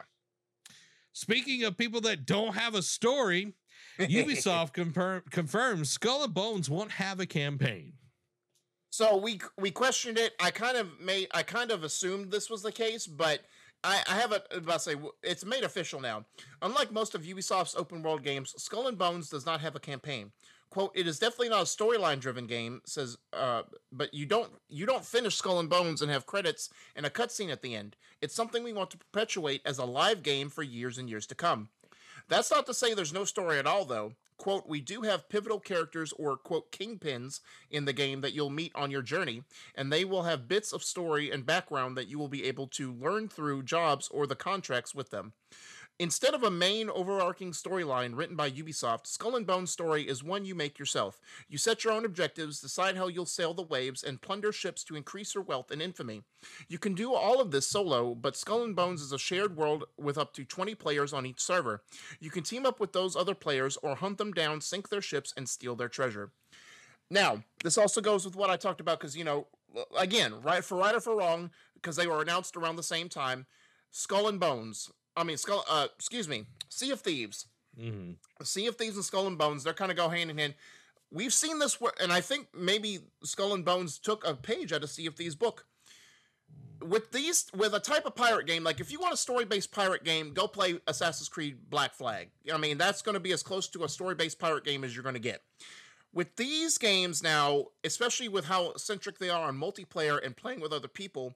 [1.13, 3.55] Speaking of people that don't have a story,
[3.99, 7.93] Ubisoft confirm, confirms Skull and Bones won't have a campaign.
[8.91, 10.33] So we we questioned it.
[10.39, 13.39] I kind of made I kind of assumed this was the case, but
[13.83, 16.25] I, I have a about to say it's made official now.
[16.61, 20.31] Unlike most of Ubisoft's open world games, Skull and Bones does not have a campaign.
[20.69, 23.17] "Quote: It is definitely not a storyline driven game," says.
[23.31, 27.09] Uh, but you don't you don't finish Skull and Bones and have credits and a
[27.09, 27.95] cutscene at the end.
[28.21, 31.35] It's something we want to perpetuate as a live game for years and years to
[31.35, 31.69] come.
[32.29, 34.13] That's not to say there's no story at all, though.
[34.37, 37.39] Quote, we do have pivotal characters or, quote, kingpins
[37.71, 40.83] in the game that you'll meet on your journey, and they will have bits of
[40.83, 44.93] story and background that you will be able to learn through jobs or the contracts
[44.93, 45.33] with them.
[45.99, 50.45] Instead of a main overarching storyline written by Ubisoft, Skull and Bones' story is one
[50.45, 51.19] you make yourself.
[51.49, 54.95] You set your own objectives, decide how you'll sail the waves, and plunder ships to
[54.95, 56.21] increase your wealth and infamy.
[56.67, 59.85] You can do all of this solo, but Skull and Bones is a shared world
[59.97, 61.81] with up to 20 players on each server.
[62.19, 65.33] You can team up with those other players or hunt them down, sink their ships,
[65.35, 66.29] and steal their treasure.
[67.09, 69.47] Now, this also goes with what I talked about because, you know,
[69.97, 73.47] again, right for right or for wrong, because they were announced around the same time,
[73.89, 75.65] Skull and Bones I mean, Skull.
[75.69, 77.47] Uh, excuse me, Sea of Thieves.
[77.77, 78.11] hmm
[78.43, 79.63] Sea of Thieves and Skull and Bones.
[79.63, 80.53] They're kind of go hand in hand.
[81.11, 84.83] We've seen this, wor- and I think maybe Skull and Bones took a page out
[84.83, 85.65] of Sea of Thieves book.
[86.81, 90.03] With these, with a type of pirate game, like if you want a story-based pirate
[90.03, 92.29] game, go play Assassin's Creed Black Flag.
[92.53, 95.03] I mean, that's going to be as close to a story-based pirate game as you're
[95.03, 95.41] going to get.
[96.13, 100.71] With these games now, especially with how centric they are on multiplayer and playing with
[100.71, 101.35] other people,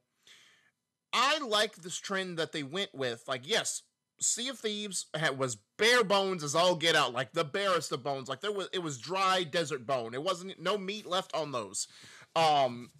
[1.14, 3.24] I like this trend that they went with.
[3.28, 3.84] Like, yes,
[4.20, 8.04] Sea of Thieves had, was bare bones as all get out, like the barest of
[8.04, 8.30] bones.
[8.30, 10.14] Like there was, it was dry desert bone.
[10.14, 11.88] It wasn't no meat left on those.
[12.36, 12.92] Um,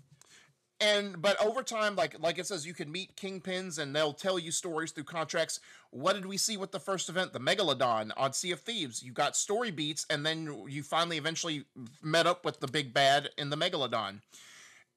[0.82, 4.40] and but over time, like like it says, you can meet kingpins and they'll tell
[4.40, 5.60] you stories through contracts.
[5.92, 9.04] What did we see with the first event, the Megalodon on Sea of Thieves?
[9.04, 11.66] You got story beats, and then you finally eventually
[12.02, 14.22] met up with the big bad in the Megalodon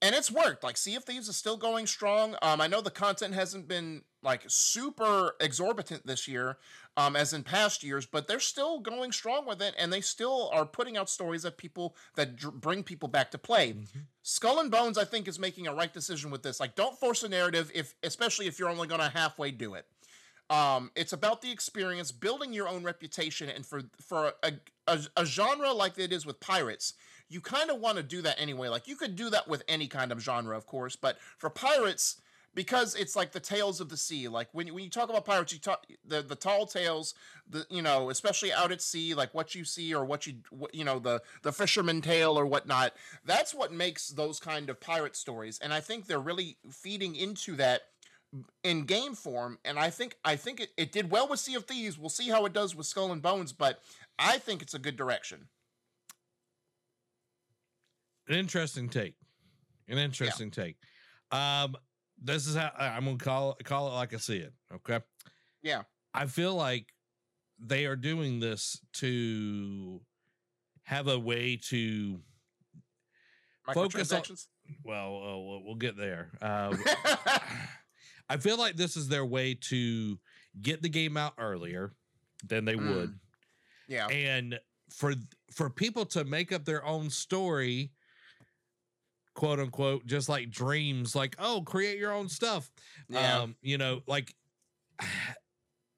[0.05, 0.63] and it's worked.
[0.63, 2.35] Like Sea of Thieves is still going strong.
[2.43, 6.57] Um, I know the content hasn't been like super exorbitant this year,
[6.95, 10.51] um, as in past years, but they're still going strong with it, and they still
[10.53, 13.73] are putting out stories that people that dr- bring people back to play.
[13.73, 13.99] Mm-hmm.
[14.21, 16.59] Skull and Bones, I think, is making a right decision with this.
[16.59, 19.87] Like, don't force a narrative if, especially if you're only going to halfway do it.
[20.51, 24.53] Um, it's about the experience, building your own reputation, and for for a,
[24.85, 26.93] a, a genre like it is with pirates,
[27.29, 28.69] you kind of want to do that anyway.
[28.69, 32.21] Like you could do that with any kind of genre, of course, but for pirates,
[32.55, 34.27] because it's like the tales of the sea.
[34.27, 37.13] Like when when you talk about pirates, you talk the the tall tales,
[37.47, 40.73] the you know, especially out at sea, like what you see or what you what,
[40.73, 42.93] you know the the fisherman tale or whatnot.
[43.25, 47.55] That's what makes those kind of pirate stories, and I think they're really feeding into
[47.57, 47.81] that
[48.63, 51.63] in game form and i think i think it, it did well with sea of
[51.63, 53.79] thieves we'll see how it does with skull and bones but
[54.19, 55.47] i think it's a good direction
[58.27, 59.15] An interesting take.
[59.87, 60.77] An interesting take.
[61.31, 61.75] Um,
[62.21, 64.53] this is how I'm gonna call it, call it like I see it.
[64.73, 64.99] Okay.
[65.61, 65.83] yeah
[66.13, 66.87] I feel like
[67.59, 70.01] they are doing this to
[70.83, 72.19] have a way to
[73.73, 74.21] Focus on-
[74.83, 76.31] well, uh, we'll, we'll get there.
[76.41, 76.75] Uh,
[78.29, 80.19] I feel like this is their way to
[80.61, 81.93] get the game out earlier
[82.47, 82.95] than they Mm.
[82.95, 83.19] would,
[83.87, 84.59] yeah and
[84.89, 85.13] for
[85.51, 87.91] for people to make up their own story,
[89.35, 92.71] quote unquote, just like dreams, like oh, create your own stuff.
[93.07, 94.33] yeah Um, you know, like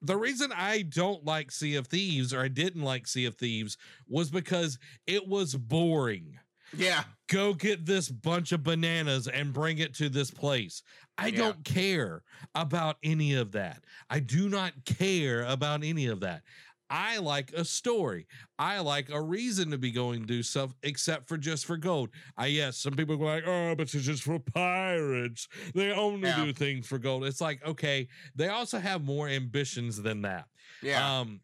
[0.02, 3.78] the reason I don't like Sea of Thieves or I didn't like Sea of Thieves
[4.08, 6.40] was because it was boring
[6.76, 10.84] yeah go get this bunch of bananas and bring it to this place.
[11.18, 11.38] I Yeah.
[11.38, 12.24] don't care
[12.56, 13.86] about any of that.
[14.10, 16.44] I do not care about any of that.
[16.90, 18.28] I like a story.
[18.58, 22.10] I like a reason to be going to do stuff except for just for gold.
[22.38, 25.48] I yes, some people go like, oh, but it's just for pirates.
[25.76, 26.46] They only Yeah.
[26.46, 27.26] do things for gold.
[27.26, 30.46] It's like, okay, they also have more ambitions than that.
[30.82, 31.42] yeah Um,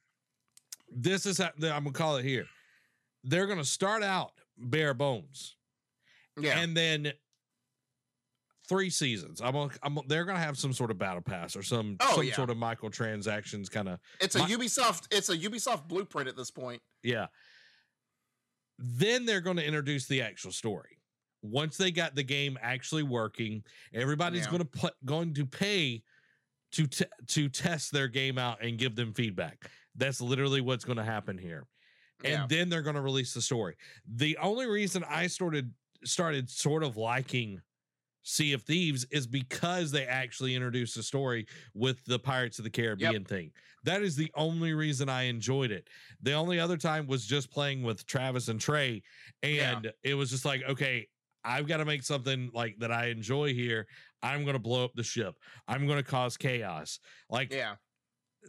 [0.89, 2.45] this is how I'm gonna call it here.
[3.23, 5.55] They're gonna start out bare bones,
[6.39, 7.11] yeah and then
[8.69, 9.41] three seasons.
[9.41, 12.15] I'm, gonna, I'm gonna- they're gonna have some sort of battle pass or some Oh,
[12.15, 12.33] some yeah.
[12.35, 16.81] sort of microtransactions kind of it's a ubisoft it's a ubisoft blueprint at this point
[17.03, 17.27] yeah.
[18.79, 20.97] Then they're going to introduce the actual story.
[21.41, 24.51] Once they got the game actually working, everybody's Yeah.
[24.51, 26.03] going to put going to pay
[26.71, 29.69] to t- to test their game out and give them feedback.
[29.95, 31.67] That's literally what's going to happen here.
[32.23, 33.75] and yeah then they're going to release the story.
[34.15, 35.71] The only reason I started
[36.05, 37.61] started sort of liking
[38.23, 42.69] Sea of Thieves is because they actually introduced a story with the Pirates of the
[42.71, 43.51] Caribbean thing.
[43.83, 45.87] That is the only reason I enjoyed it.
[46.21, 49.03] The only other time was just playing with Travis and Trey,
[49.41, 49.75] Yeah.
[49.77, 51.07] and it was just like, okay,
[51.43, 53.85] I've got to make something like that I enjoy here.
[54.21, 55.35] I'm going to blow up the ship.
[55.67, 56.99] I'm going to cause chaos.
[57.29, 57.75] Like yeah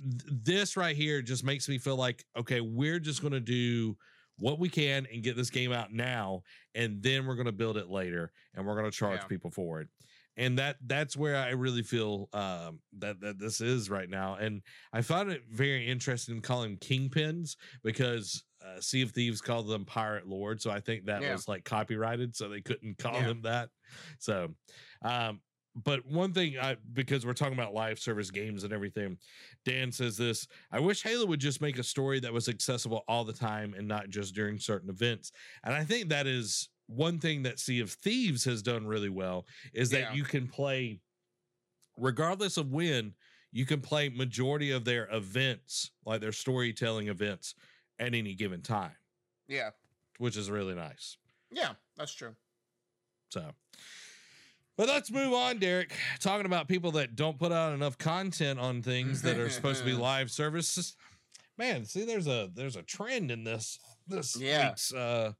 [0.00, 3.96] th- this right here just makes me feel like okay we're just going to do
[4.38, 6.42] what we can and get this game out now
[6.74, 9.26] and then we're going to build it later and we're going to charge Yeah.
[9.28, 9.88] people for it
[10.36, 14.62] and that that's where i really feel um that that this is right now and
[14.92, 20.26] i found it very interesting calling kingpins because uh, sea of thieves called them pirate
[20.26, 21.32] lord so i think that Yeah.
[21.32, 23.26] was like copyrighted so they couldn't call Yeah.
[23.28, 23.68] them that
[24.18, 24.48] so
[25.02, 25.40] um
[25.82, 29.18] but one thing I because we're talking about live service games and everything,
[29.64, 33.24] Dan says this I wish Halo would just make a story that was accessible all
[33.24, 35.32] the time and not just during certain events.
[35.64, 39.46] And I think that is one thing that Sea of Thieves has done really well
[39.72, 40.12] is that Yeah.
[40.14, 41.00] you can play,
[41.98, 43.14] regardless of when,
[43.52, 47.54] you can play majority of their events, like their storytelling events,
[47.98, 48.96] at any given time,
[49.48, 49.70] yeah
[50.18, 51.16] which is really nice.
[51.52, 52.34] yeah that's true
[53.30, 53.52] So,
[54.76, 55.92] But let's move on, Derek.
[56.20, 59.86] Talking about people that don't put out enough content on things that are supposed to
[59.86, 60.96] be live services.
[61.56, 64.70] Man, see, there's a there's a trend in this this Yeah.
[64.70, 65.32] week's uh,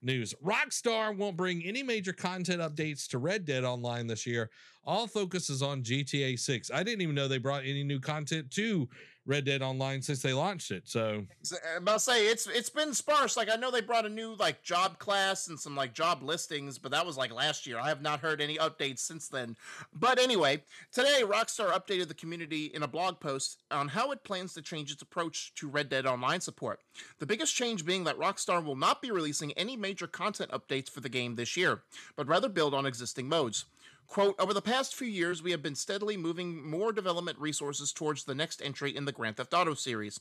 [0.00, 0.34] news.
[0.42, 4.48] Rockstar won't bring any major content updates to Red Dead Online this year.
[4.84, 6.70] All focus is on GTA 6.
[6.72, 8.88] I didn't even know they brought any new content to
[9.28, 10.84] Red Dead Online since they launched it.
[10.86, 11.26] So
[11.74, 13.36] I'm about to say it's it's been sparse.
[13.36, 16.78] Like I know they brought a new like job class and some like job listings,
[16.78, 17.78] but that was like last year.
[17.78, 19.54] I have not heard any updates since then.
[19.92, 20.62] But anyway,
[20.92, 24.90] today Rockstar updated the community in a blog post on how it plans to change
[24.90, 26.80] its approach to Red Dead Online support.
[27.18, 31.00] The biggest change being that Rockstar will not be releasing any major content updates for
[31.00, 31.82] the game this year,
[32.16, 33.66] but rather build on existing modes.
[34.08, 38.24] Quote, over the past few years, we have been steadily moving more development resources towards
[38.24, 40.18] the next entry in the Grand Theft Auto series.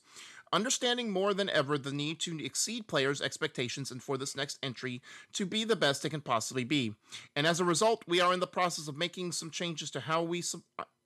[0.52, 5.02] Understanding more than ever the need to exceed players' expectations and for this next entry
[5.32, 6.96] to be the best it can possibly be.
[7.34, 10.22] And as a result, we are in the process of making some changes to how
[10.22, 10.64] we su-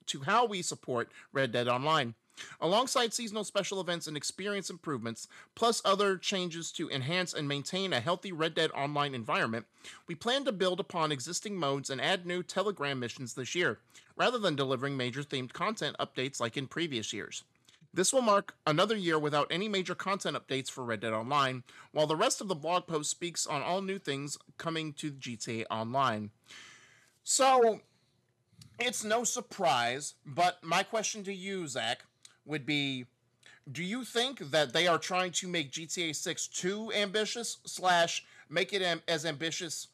[0.08, 2.16] to how we support Red Dead Online.
[2.60, 8.00] Alongside seasonal special events and experience improvements, plus other changes to enhance and maintain a
[8.00, 9.66] healthy Red Dead Online environment,
[10.08, 13.80] we plan to build upon existing modes and add new Telegram missions this year,
[14.16, 17.44] rather than delivering major themed content updates like in previous years.
[17.94, 22.08] This will mark another year without any major content updates for Red Dead Online, while
[22.08, 26.30] the rest of the blog post speaks on all new things coming to GTA Online.
[27.24, 27.82] So,
[28.80, 32.06] it's no surprise, but my question to you, Zach,
[32.46, 33.06] would be
[33.72, 38.74] do you think that they are trying to make GTA 6 too ambitious slash make
[38.74, 39.88] it am- as ambitious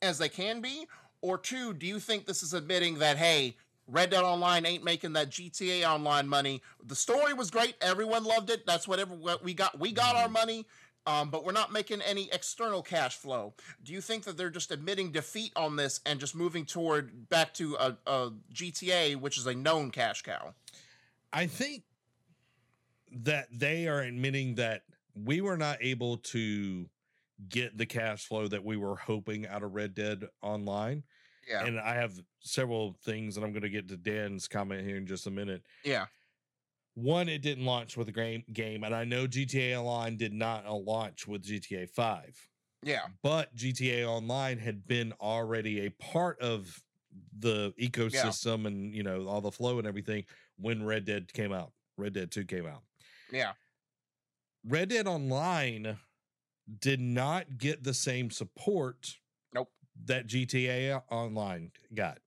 [0.00, 0.86] as they can be?
[1.20, 3.56] Or two do you think this is admitting that hey
[3.88, 6.62] red dead online ain't making that gta online money?
[6.84, 7.74] The story was great.
[7.80, 8.66] Everyone loved it.
[8.66, 10.66] That's whatever what we got we got our money
[11.06, 13.54] um, but we're not making any external cash flow.
[13.84, 17.54] Do you think that they're just admitting defeat on this and just moving toward back
[17.54, 20.52] to a, a gta which is a known cash cow
[21.32, 21.82] I think
[23.10, 24.82] that they are admitting that
[25.14, 26.88] we were not able to
[27.48, 31.02] get the cash flow that we were hoping out of Red Dead Online.
[31.48, 31.64] yeah.
[31.64, 35.06] And I have several things, and I'm going to get to Dan's comment here in
[35.06, 35.62] just a minute.
[35.84, 36.06] yeah.
[36.94, 40.66] One, it didn't launch with the game, game and I know GTA Online did not
[40.66, 42.48] launch with GTA 5,
[42.82, 43.06] yeah.
[43.22, 46.82] But GTA Online had been already a part of
[47.38, 50.24] the ecosystem and you know all the flow and everything
[50.58, 51.72] when Red Dead came out.
[51.98, 52.82] Red Dead 2 came out.
[53.32, 53.52] yeah
[54.68, 55.96] Red Dead Online
[56.80, 59.16] did not get the same support
[59.54, 59.70] Nope.
[60.06, 62.18] that GTA Online got.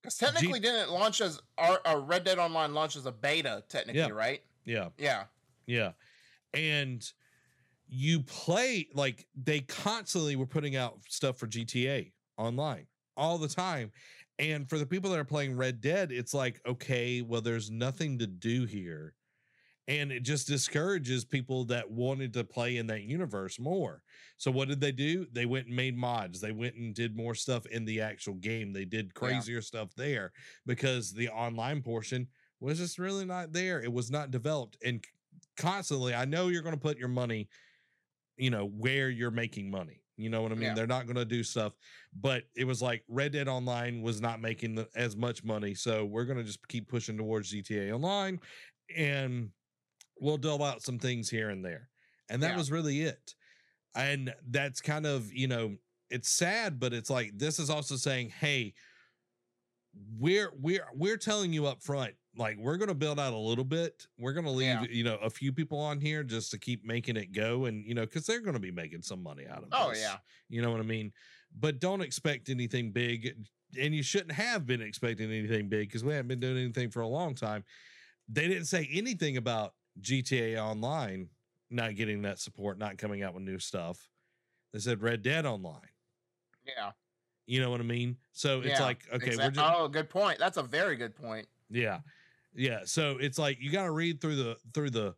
[0.00, 4.00] because technically didn't launch as our, our red dead online launched as a beta technically
[4.00, 4.08] Yeah.
[4.10, 4.88] right Yeah.
[4.98, 5.24] yeah
[5.66, 5.92] Yeah.
[6.54, 7.04] And
[7.88, 13.90] you play like they constantly were putting out stuff for GTA online all the time.
[14.42, 18.18] And for the people that are playing Red Dead, it's like, okay, well, there's nothing
[18.18, 19.14] to do here.
[19.86, 24.02] And it just discourages people that wanted to play in that universe more.
[24.38, 25.26] So, what did they do?
[25.32, 26.40] They went and made mods.
[26.40, 28.72] They went and did more stuff in the actual game.
[28.72, 30.32] They did crazier stuff there
[30.66, 32.26] because the online portion
[32.58, 33.80] was just really not there.
[33.80, 34.76] It was not developed.
[34.84, 35.04] And
[35.56, 37.48] constantly, I know you're going to put your money,
[38.36, 40.01] you know, where you're making money.
[40.16, 40.64] You know what I mean?
[40.64, 40.74] Yeah.
[40.74, 41.72] They're not going to do stuff,
[42.12, 45.74] but it was like Red Dead Online was not making the, as much money.
[45.74, 48.38] So we're going to just keep pushing towards GTA Online
[48.94, 49.50] and
[50.20, 51.88] we'll delve out some things here and there.
[52.28, 52.56] And that Yeah.
[52.58, 53.34] was really it.
[53.94, 55.76] And that's kind of, you know,
[56.10, 58.74] it's sad, but it's like this is also saying, hey,
[60.18, 63.64] we're we're we're telling you up front like we're going to build out a little
[63.64, 64.06] bit.
[64.18, 64.84] We're going to leave Yeah.
[64.90, 67.94] you know a few people on here just to keep making it go and you
[67.94, 70.00] know because they're going to be making some money out of oh this.
[70.00, 70.16] yeah.
[70.48, 71.12] you know what i mean?
[71.58, 73.36] But don't expect anything big
[73.78, 77.00] and you shouldn't have been expecting anything big because we haven't been doing anything for
[77.00, 77.64] a long time.
[78.28, 81.28] They didn't say anything about gta online
[81.70, 84.08] not getting that support not coming out with new stuff.
[84.72, 85.80] They said red dead online.
[86.66, 86.92] Yeah.
[87.46, 88.16] You know what i mean?
[88.32, 90.38] So it's Yeah, like okay we're just oh good point.
[90.38, 91.46] That's a very good point.
[91.68, 92.00] Yeah
[92.54, 95.14] yeah so it's like you got to read through the through the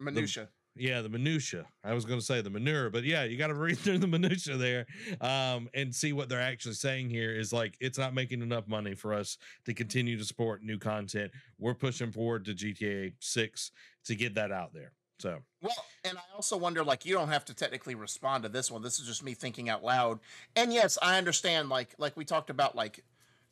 [0.00, 3.46] minutia yeah the minutia i was going to say the manure but yeah you got
[3.46, 4.86] to read through the minutia there
[5.20, 8.94] um and see what they're actually saying here is like it's not making enough money
[8.94, 13.70] for us to continue to support new content we're pushing forward to gta 6
[14.04, 15.72] to get that out there so Well,
[16.04, 18.82] and I also wonder, like, you don't have to technically respond to this one.
[18.82, 20.20] This is just me thinking out loud.
[20.54, 23.02] And yes, I understand, like, like we talked about, like,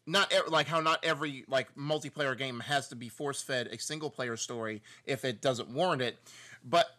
[0.07, 4.11] not like how not every like multiplayer game has to be force fed a single
[4.11, 6.17] player story if it doesn't warrant it.
[6.65, 6.99] But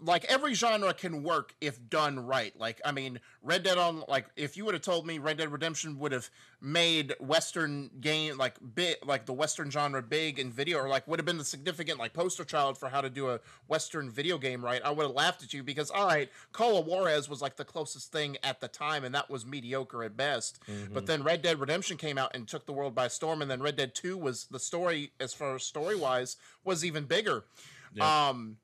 [0.00, 2.52] like every genre can work if done right.
[2.58, 5.52] Like I mean, Red Dead on like if you would have told me Red Dead
[5.52, 6.28] Redemption would have
[6.60, 11.20] made Western game like big like the Western genre big in video or like would
[11.20, 14.64] have been the significant like poster child for how to do a Western video game
[14.64, 17.56] right, I would have laughed at you because all right, Call of Juarez was like
[17.56, 20.60] the closest thing at the time and that was mediocre at best.
[20.92, 23.62] But then Red Dead Redemption came out and took the world by storm, and then
[23.62, 27.44] Red Dead Two was the story as far as story wise was even bigger.
[27.92, 28.28] Yeah.
[28.28, 28.56] Um,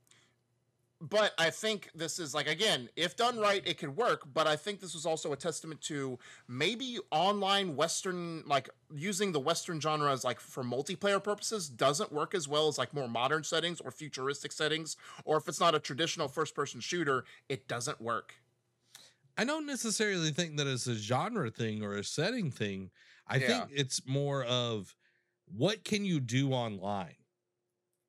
[1.01, 4.23] but I think this is like again, if done right, it could work.
[4.35, 9.41] But I think this was also a testament to maybe online Western, like using the
[9.41, 13.43] Western genre as like for multiplayer purposes, doesn't work as well as like more modern
[13.45, 18.35] settings or futuristic settings, or if it's not a traditional first-person shooter, it doesn't work.
[19.39, 22.91] I don't necessarily think that it's a genre thing or a setting thing.
[23.27, 23.47] I Yeah.
[23.47, 24.95] think it's more of
[25.47, 27.17] what can you do online?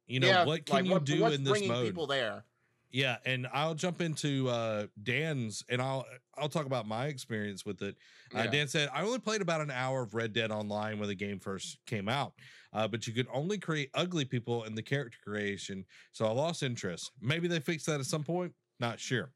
[0.08, 1.86] You know, yeah, what can like, you what- do in this bringing mode?
[1.86, 2.44] people there?
[2.92, 6.06] Yeah, and I'll jump into uh Dan's and I'll
[6.38, 7.96] I'll talk about my experience with it.
[8.34, 8.52] Uh, Yeah.
[8.52, 11.40] Dan said I only played about an hour of Red Dead Online when the game
[11.40, 12.34] first came out,
[12.74, 16.64] uh, but you could only create ugly people in the character creation, so I lost
[16.64, 17.12] interest.
[17.22, 18.54] Maybe they fixed that at some point.
[18.80, 19.32] Not sure.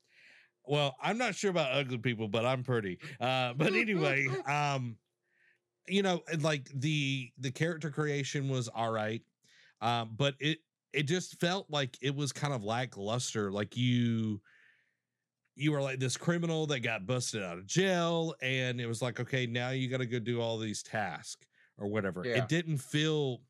[0.67, 2.97] Well, I'm not sure about ugly people, but I'm pretty.
[3.19, 4.97] Uh, but anyway, um,
[5.87, 9.21] you know, like the the character creation was all right,
[9.81, 10.59] um, but it
[10.93, 13.51] it just felt like it was kind of lackluster.
[13.51, 14.41] Like you
[15.55, 19.19] you were like this criminal that got busted out of jail, and it was like,
[19.19, 21.45] okay, now you got to go do all these tasks
[21.77, 22.25] or whatever.
[22.25, 22.43] Yeah.
[22.43, 23.41] It didn't feel.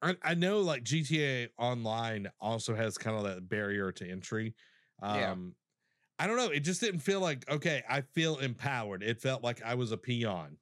[0.00, 4.54] I, I know like GTA Online also has kind of that barrier to entry.
[5.00, 5.36] Um, Yeah.
[6.18, 6.50] I don't know.
[6.50, 7.82] It just didn't feel like okay.
[7.88, 9.02] I feel empowered.
[9.02, 10.58] It felt like I was a peon,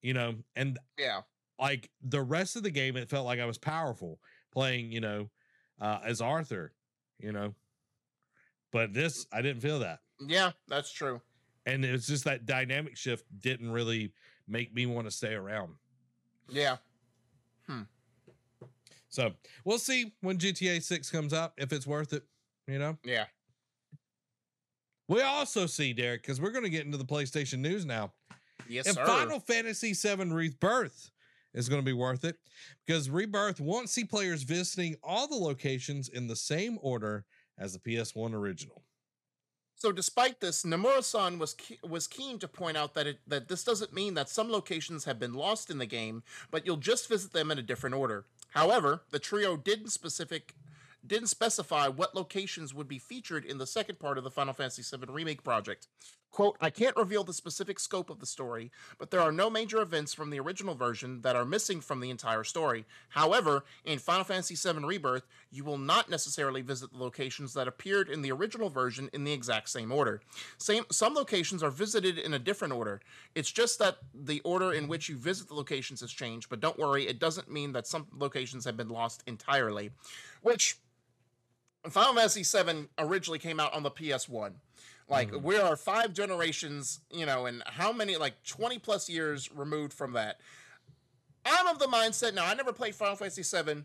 [0.00, 0.36] you know.
[0.56, 1.22] And Yeah.
[1.58, 4.18] Like the rest of the game, it felt like I was powerful
[4.52, 5.30] playing, you know,
[5.80, 6.72] uh, as Arthur,
[7.18, 7.54] you know.
[8.72, 11.20] But this, I didn't feel that, Yeah, that's true.
[11.66, 14.12] and it was just that dynamic shift didn't really
[14.48, 15.74] make me want to stay around.
[16.48, 16.76] Yeah.
[17.68, 17.82] Hmm.
[19.08, 19.32] So
[19.64, 22.24] we'll see when GTA Six comes out if it's worth it.
[22.66, 22.98] You know.
[23.04, 23.26] Yeah.
[25.08, 28.12] We also see Derek because we're going to get into the PlayStation news now.
[28.68, 29.04] Yes, if sir.
[29.04, 31.10] Final Fantasy VII Rebirth
[31.54, 32.36] is going to be worth it
[32.86, 37.24] because Rebirth won't see players visiting all the locations in the same order
[37.58, 38.82] as the PS1 original.
[39.76, 43.64] So, despite this, Nomura-san was ke- was keen to point out that it that this
[43.64, 47.32] doesn't mean that some locations have been lost in the game, but you'll just visit
[47.32, 48.24] them in a different order.
[48.50, 50.54] However, the trio didn't specific
[51.06, 54.82] didn't specify what locations would be featured in the second part of the Final Fantasy
[54.82, 55.88] VII remake project.
[56.34, 59.80] Quote, I can't reveal the specific scope of the story, but there are no major
[59.80, 62.86] events from the original version that are missing from the entire story.
[63.10, 68.08] However, in Final Fantasy VII Rebirth, you will not necessarily visit the locations that appeared
[68.08, 70.22] in the original version in the exact same order.
[70.58, 73.00] Same, some locations are visited in a different order.
[73.36, 76.80] It's just that the order in which you visit the locations has changed, but don't
[76.80, 79.92] worry, it doesn't mean that some locations have been lost entirely.
[80.42, 80.78] Which
[81.88, 84.54] Final Fantasy VII originally came out on the PS1.
[85.08, 85.42] Like Mhm.
[85.42, 90.12] we are five generations, you know, and how many like 20 plus years removed from
[90.12, 90.40] that.
[91.44, 93.84] I'm of the mindset now, I never played Final Fantasy VII.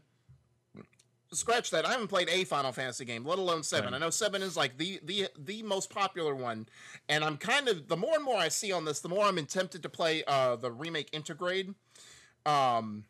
[1.32, 1.86] Scratch that.
[1.86, 3.90] I haven't played a Final Fantasy game, let alone seven.
[3.90, 3.94] Same.
[3.94, 6.68] I know seven is like the the the most popular one,
[7.08, 9.46] and I'm kind of the more and more I see on this, the more I'm
[9.46, 11.76] tempted to play uh the remake Intergrade,
[12.48, 13.06] um,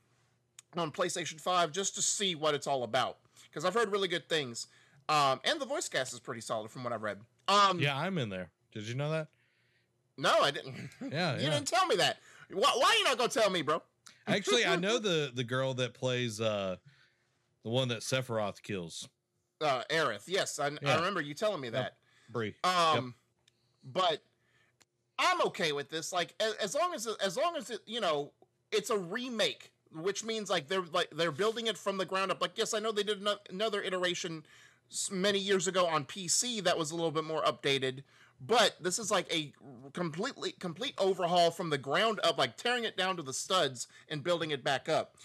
[0.76, 4.28] on PlayStation Five just to see what it's all about because I've heard really good
[4.28, 4.68] things,
[5.07, 7.22] um, and the voice cast is pretty solid from what I've read.
[7.50, 8.50] Um, Yeah, I'm in there.
[8.72, 9.28] Did you know that?
[10.18, 10.76] no, I didn't.
[11.12, 11.50] Yeah, you yeah.
[11.52, 12.18] didn't tell me that.
[12.52, 13.82] Why, why you not gonna tell me, bro?
[14.28, 16.76] Actually, I know the the girl that plays uh
[17.64, 19.08] the one that Sephiroth kills.
[19.62, 20.24] Uh, Aerith.
[20.28, 21.97] Yes, I, I remember you telling me that.
[22.30, 22.56] Brie.
[22.64, 23.14] Um,
[23.84, 24.22] but
[25.18, 26.14] I'm okay with this.
[26.14, 28.32] Like as, as long as as long as it, you know
[28.72, 32.41] it's a remake, which means like they're like they're building it from the ground up.
[32.41, 34.43] Like yes, I know they did another iteration
[35.12, 38.04] many years ago on PC that was a little bit more updated.
[38.42, 39.52] But this is like a
[39.94, 44.24] completely complete overhaul from the ground up, like tearing it down to the studs and
[44.24, 45.16] building it back up.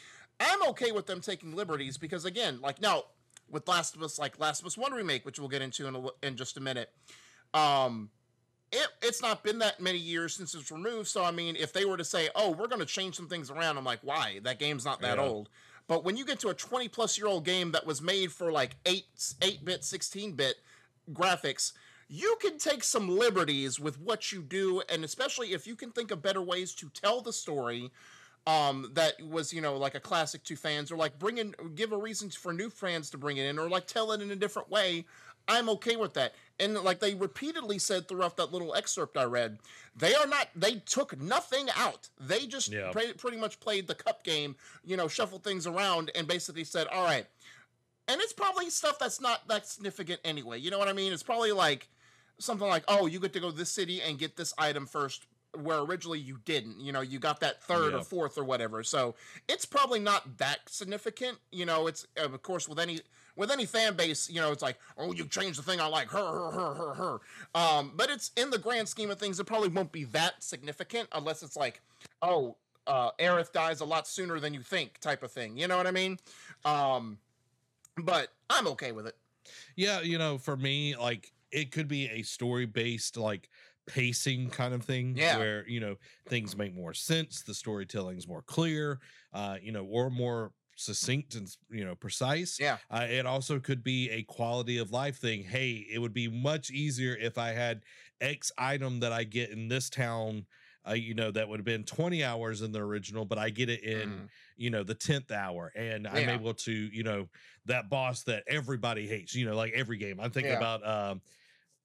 [0.41, 3.05] I'm okay with them taking liberties because again, like now
[3.49, 5.95] with Last of Us, like Last of Us One remake, which we'll get into in,
[5.95, 6.91] a, in just a minute.
[7.53, 8.11] Um,
[8.73, 11.07] it, it's not been that many years since it's removed.
[11.07, 13.49] So I mean, if they were to say, "Oh, we're going to change some things
[13.49, 14.41] around," I'm like, "Why?
[14.43, 15.25] That game's not that Yeah.
[15.25, 15.51] old."
[15.87, 18.51] But when you get to a 20 plus year old game that was made for
[18.51, 19.07] like eight
[19.43, 20.57] eight bit, 16 bit
[21.13, 21.73] graphics,
[22.09, 26.11] you can take some liberties with what you do, and especially if you can think
[26.11, 27.91] of better ways to tell the story
[28.47, 31.93] um that was you know like a classic to fans or like bring in give
[31.93, 34.37] a reason for new fans to bring it in or like tell it in a
[34.37, 35.05] different way
[35.49, 36.35] i'm okay with that.
[36.61, 39.59] And like they repeatedly said throughout that little excerpt i read
[39.97, 42.09] they are not they took nothing out.
[42.19, 42.91] They just Yeah.
[42.93, 46.87] pre- pretty much played the cup game you know shuffled things around and basically said
[46.89, 47.27] all right.
[48.07, 51.13] And it's probably stuff that's not that significant anyway you know what i mean?
[51.13, 51.89] It's probably like
[52.39, 55.27] something like oh you get to go to this city and get this item first
[55.63, 57.99] where originally you didn't you know you got that third Yeah.
[58.01, 58.83] or fourth or whatever.
[58.83, 59.15] So
[59.49, 61.87] it's probably not that significant you know?
[61.89, 63.01] It's of course with any
[63.37, 66.09] with any fan base you know it's like oh you changed the thing i like.
[66.09, 67.21] Her her her her her.
[67.55, 71.09] Um but it's in the grand scheme of things it probably won't be that significant
[71.13, 71.81] unless it's like
[72.23, 72.57] oh
[72.87, 75.57] uh Aerith dies a lot sooner than you think type of thing.
[75.57, 76.19] You know what i mean?
[76.65, 77.19] Um
[77.97, 79.17] but i'm okay with it.
[79.77, 83.49] Yeah, you know, for me, like it could be a story based, like
[83.87, 85.39] pacing kind of thing Yeah.
[85.39, 85.97] where, you know,
[86.29, 89.01] things make more sense, the storytelling's more clear,
[89.33, 92.59] uh, you know, or more succinct and, you know, precise.
[92.59, 95.43] yeah Uh, it also could be a quality of life thing.
[95.45, 97.85] Hey, it would be much easier if I had
[98.21, 100.47] X item that I get in this town.
[100.87, 103.71] Uh, you know, that would have been 20 hours in the original, but I get
[103.71, 104.29] it in, Mhm.
[104.57, 105.73] you know, the 10th hour.
[105.75, 107.29] And I'm able to, you know,
[107.65, 110.21] that boss that everybody hates, you know, like every game.
[110.21, 110.55] I'm thinking Yeah.
[110.55, 111.23] about, um,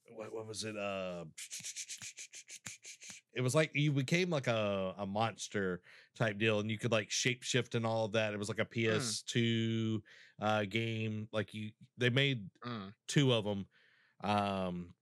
[0.08, 0.78] what, what was it?
[0.78, 1.26] Uh,
[3.34, 5.82] it was like you became like a, a monster
[6.20, 8.34] type deal and you could like shapeshift and all of that.
[8.34, 10.02] It was like a PS2
[10.42, 11.28] uh, game.
[11.32, 12.94] Like you, they made Mm.
[13.08, 13.66] two of them
[14.22, 14.94] um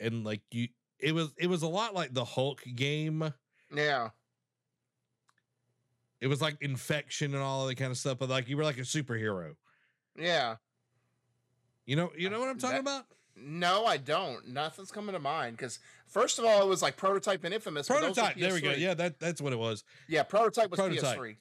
[0.00, 0.66] and like you
[0.98, 3.32] it was it was a lot like the hulk game
[3.72, 4.08] yeah
[6.20, 8.64] it was like infection and all of that kind of stuff but like you were
[8.64, 9.54] like a superhero
[10.18, 10.56] yeah
[11.86, 13.04] you know you know what i'm talking That- about
[13.40, 14.48] No, I don't.
[14.48, 17.88] Nothing's coming to mind because first of all, it was like prototype and infamous.
[17.88, 20.22] but those were prototype there we go yeah that that's what it was yeah.
[20.22, 21.18] Prototype was Prototype.
[21.18, 21.36] PS3.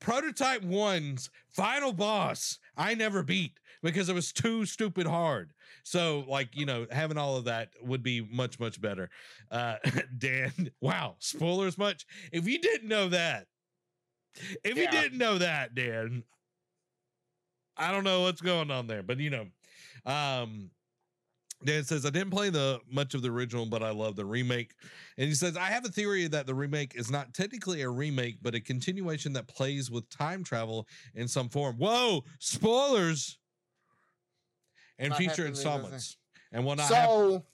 [0.00, 5.52] prototype one's final boss i never beat because it was too stupid hard
[5.82, 9.08] so like you know having all of that would be much much better
[9.50, 9.76] uh
[10.18, 10.52] dan
[10.82, 13.46] wow spoilers much if you didn't know that
[14.64, 16.22] if you didn't know that dan
[17.78, 19.46] i don't know what's going on there but you know
[20.04, 20.70] um
[21.64, 24.74] Dan says, I didn't play the much of the original, but I love the remake.
[25.16, 28.36] And he says, I have a theory that the remake is not technically a remake,
[28.42, 31.76] but a continuation that plays with time travel in some form.
[31.76, 33.38] Whoa, spoilers!
[34.98, 35.66] And Not future happening, does it?
[35.68, 36.16] installments.
[36.52, 37.08] And will not happen.
[37.08, 37.44] So,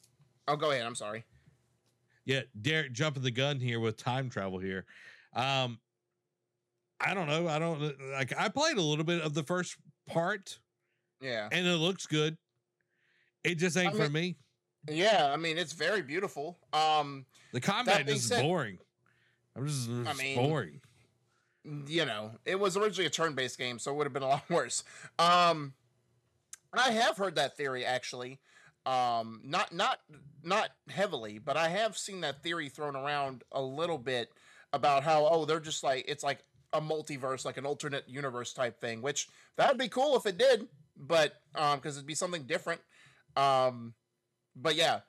[0.48, 0.84] oh, go ahead.
[0.84, 1.24] I'm sorry.
[2.24, 4.84] Yeah, Derek jumping the gun here with time travel here.
[5.34, 5.78] Um,
[7.00, 7.48] I don't know.
[7.48, 7.80] I don't
[8.12, 8.32] like.
[8.38, 9.76] I played a little bit of the first
[10.06, 10.58] part,
[11.20, 11.48] Yeah.
[11.50, 12.36] and it looks good.
[13.44, 14.36] It just ain't for me.
[14.88, 15.30] Yeah.
[15.32, 16.58] I mean, it's very beautiful.
[16.72, 18.78] Um, The combat is said- boring.
[19.54, 20.80] I'm just I mean, boring.
[21.86, 24.48] you know, it was originally a turn-based game, so it would have been a lot
[24.48, 24.82] worse.
[25.18, 25.74] Um,
[26.72, 28.40] I have heard that theory actually.
[28.86, 30.00] Um, not not
[30.42, 34.32] not heavily, but I have seen that theory thrown around a little bit
[34.72, 38.80] about how oh they're just like it's like a multiverse, like an alternate universe type
[38.80, 39.02] thing.
[39.02, 40.66] Which that would be cool if it did,
[40.96, 42.80] but um, because it'd be something different.
[43.36, 43.94] Um,
[44.56, 45.00] but yeah,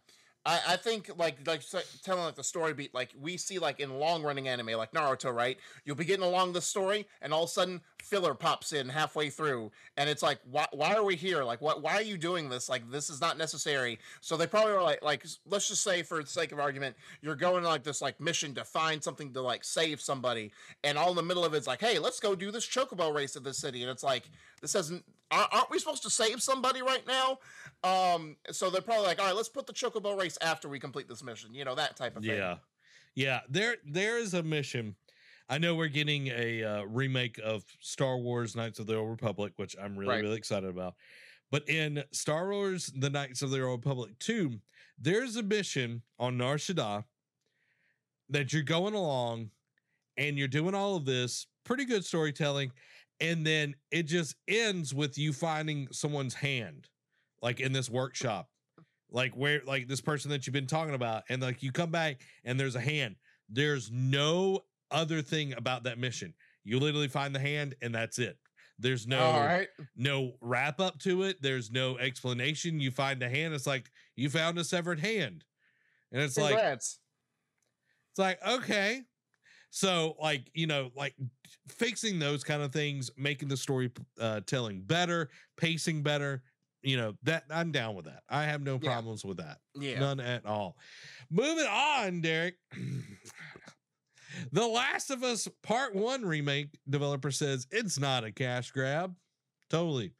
[0.45, 1.61] I, I think like like
[2.03, 5.33] telling like the story beat like we see like in long running anime like Naruto,
[5.33, 5.57] right?
[5.85, 9.29] You'll be getting along the story, and all of a sudden filler pops in halfway
[9.29, 11.43] through, and it's like why why are we here?
[11.45, 12.67] Like what why are you doing this?
[12.67, 13.99] Like this is not necessary.
[14.19, 17.35] So they probably were like like let's just say for the sake of argument, you're
[17.35, 20.51] going on like this like mission to find something to like save somebody,
[20.83, 23.37] and all in the middle of it's like hey let's go do this chocobo race
[23.37, 27.05] at this city, and it's like this hasn't aren't we supposed to save somebody right
[27.07, 27.39] now?
[27.83, 31.07] Um, so they're probably like, all right, let's put the chocobo race after we complete
[31.07, 31.53] this mission.
[31.53, 32.35] You know that type of thing.
[32.37, 32.55] Yeah,
[33.15, 33.39] yeah.
[33.49, 34.95] There, there is a mission.
[35.49, 39.53] I know we're getting a uh, remake of Star Wars: Knights of the Old Republic,
[39.57, 40.21] which I'm really, Right.
[40.23, 40.95] really excited about.
[41.51, 44.53] But in Star Wars: The Knights of the Old Republic 2,
[44.97, 47.03] there's a mission on Nar Shaddaa
[48.29, 49.49] that you're going along,
[50.17, 52.71] and you're doing all of this pretty good storytelling,
[53.23, 56.89] and then it just ends with you finding someone's hand,
[57.41, 58.49] like in this workshop.
[59.09, 62.17] Like where like this person that you've been talking about and like you come back
[62.43, 63.15] and there's a hand.
[63.47, 64.61] There's no
[64.91, 66.33] other thing about that mission.
[66.63, 68.37] You literally find the hand and that's it.
[68.79, 69.67] There's no right.
[69.95, 71.41] no wrap up to it.
[71.41, 72.79] There's no explanation.
[72.79, 73.53] You find the hand.
[73.53, 75.45] It's like you found a severed hand.
[76.11, 76.99] And it's like it's
[78.17, 79.03] like, okay.
[79.75, 81.15] So, like, you know, like
[81.67, 86.43] fixing those kind of things, making the story uh, telling better, pacing better,
[86.83, 88.21] you know, that I'm down with that.
[88.29, 88.91] I have no Yeah.
[88.91, 89.57] problems with that.
[89.73, 89.99] yeah.
[89.99, 90.77] None at all.
[91.31, 92.57] Moving on, Derek.
[94.51, 99.15] The Last of Us Part 1 remake developer says it's not a cash grab.
[99.71, 100.13] Totally.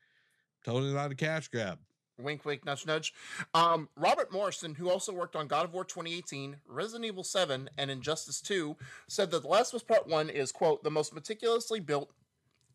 [0.66, 1.78] Totally not a cash grab.
[2.20, 3.14] Wink, wink, nudge, nudge.
[3.54, 7.90] Um, Robert Morrison, who also worked on God of War 2018, Resident Evil 7, and
[7.90, 8.76] Injustice 2,
[9.08, 12.12] said that The Last of Us Part 1 is, quote, the most meticulously built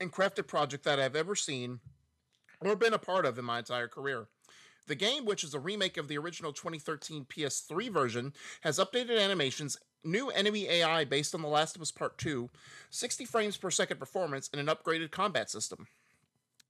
[0.00, 1.80] and crafted project that I've ever seen
[2.60, 4.26] or been a part of in my entire career.
[4.88, 8.32] The game, which is a remake of the original 2013 PS3 version,
[8.62, 12.48] has updated animations, new enemy AI based on The Last of Us Part 2,
[12.90, 15.86] 60 frames per second performance, and an upgraded combat system.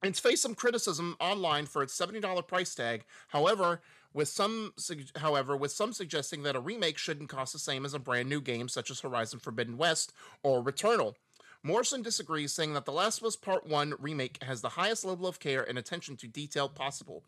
[0.02, 3.04] It's faced some criticism online for its $70 price tag.
[3.28, 3.80] However,
[4.14, 4.72] with some
[5.16, 8.40] however, with some suggesting that a remake shouldn't cost the same as a brand new
[8.40, 11.14] game such as Horizon Forbidden West or Returnal.
[11.62, 15.26] Morrison disagrees, saying that The Last of Us Part 1 remake has the highest level
[15.26, 17.24] of care and attention to detail possible.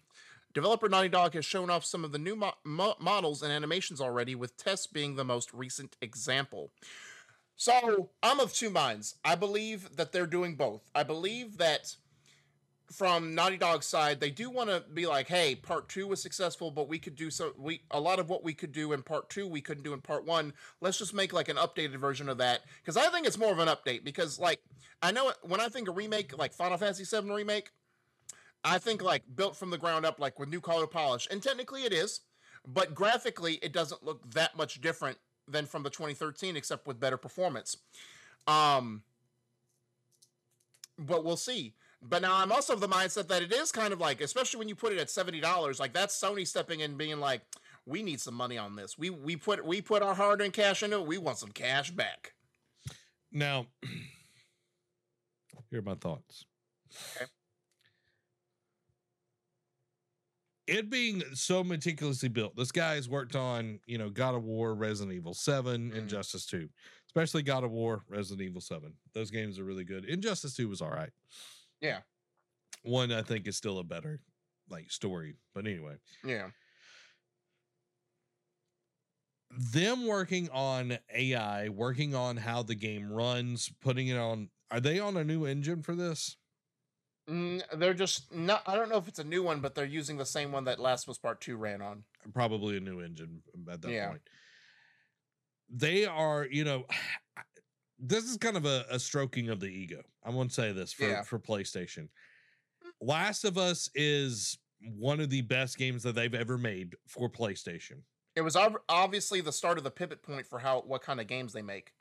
[0.54, 4.00] Developer Naughty Dog has shown off some of the new mo- mo- models and animations
[4.00, 6.70] already, with Tess being the most recent example.
[7.56, 9.16] So, I'm of two minds.
[9.24, 10.88] I believe that they're doing both.
[10.94, 11.96] I believe that
[12.92, 16.70] from Naughty Dog's side, they do want to be like, "Hey, part two was successful,
[16.70, 17.52] but we could do so.
[17.56, 20.00] We a lot of what we could do in part two, we couldn't do in
[20.00, 20.52] part one.
[20.80, 23.58] Let's just make like an updated version of that." Because I think it's more of
[23.58, 24.04] an update.
[24.04, 24.60] Because like
[25.02, 27.70] I know when I think a remake, like Final Fantasy VII remake,
[28.64, 31.84] I think like built from the ground up, like with new color polish, and technically
[31.84, 32.20] it is,
[32.66, 35.18] but graphically it doesn't look that much different
[35.48, 37.76] than from the 2013, except with better performance.
[38.46, 39.02] Um,
[40.98, 41.74] but we'll see.
[42.02, 44.68] But now I'm also of the mindset that it is kind of like, especially when
[44.68, 47.42] you put it at seventy dollars, like that's Sony stepping in, being like,
[47.84, 48.96] "We need some money on this.
[48.98, 51.06] We we put we put our hard earned cash into it.
[51.06, 52.34] We want some cash back."
[53.30, 53.66] Now,
[55.70, 56.46] here are my thoughts.
[57.16, 57.26] Okay.
[60.66, 64.72] It being so meticulously built, this guy has worked on, you know, God of War,
[64.74, 65.96] Resident Evil 7, Mhm.
[65.96, 66.68] Injustice 2,
[67.06, 68.96] especially God of War, Resident Evil 7.
[69.12, 70.04] Those games are really good.
[70.04, 71.10] Injustice 2 was all right.
[71.80, 72.00] Yeah.
[72.82, 74.20] One I think is still a better
[74.68, 75.34] like story.
[75.54, 76.50] But anyway, Yeah.
[79.50, 85.00] them working on AI, working on how the game runs, putting it on are they
[85.00, 86.36] on a new engine for this?
[87.28, 88.62] Mm, they're just not.
[88.68, 90.78] I don't know if it's a new one, but they're using the same one that
[90.78, 92.04] Last of Us Part Two ran on.
[92.32, 94.08] Probably a new engine at that Yeah.
[94.08, 94.22] point.
[95.68, 96.86] They are, you know,
[98.00, 100.02] this is kind of a, a stroking of the ego.
[100.24, 101.22] I want to say this for, Yeah.
[101.22, 102.08] for PlayStation.
[103.00, 108.02] Last of Us is one of the best games that they've ever made for PlayStation.
[108.36, 111.26] It was ob- obviously the start of the pivot point for how what kind of
[111.26, 111.92] games they make.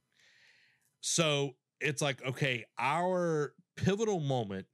[1.01, 4.65] So it's like, okay, our pivotal moment.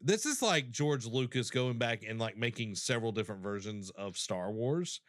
[0.00, 4.50] This is like George Lucas going back and like making several different versions of Star
[4.52, 5.00] Wars.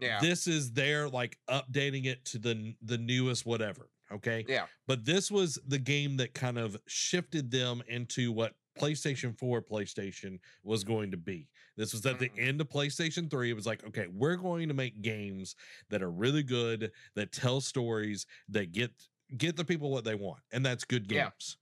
[0.00, 0.18] Yeah.
[0.20, 3.88] This is their like updating it to the the newest whatever.
[4.12, 4.44] Okay.
[4.48, 4.66] yeah.
[4.86, 10.38] But this was the game that kind of shifted them into what PlayStation 4 PlayStation
[10.62, 11.48] was going to be.
[11.76, 12.38] This was at the Mhm.
[12.48, 13.50] end of PlayStation 3.
[13.50, 15.56] It was like, okay, we're going to make games
[15.90, 18.90] that are really good, that tell stories, that get
[19.38, 20.42] get the people what they want.
[20.52, 21.24] And that's good Yeah.
[21.30, 21.56] games.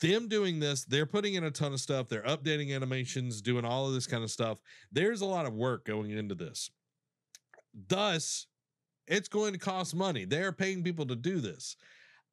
[0.00, 3.86] Them doing this, they're putting in a ton of stuff, they're updating animations, doing all
[3.88, 4.58] of this kind of stuff.
[4.92, 6.70] There's a lot of work going into this.
[7.72, 8.46] Thus,
[9.08, 10.24] it's going to cost money.
[10.24, 11.76] They're paying people to do this.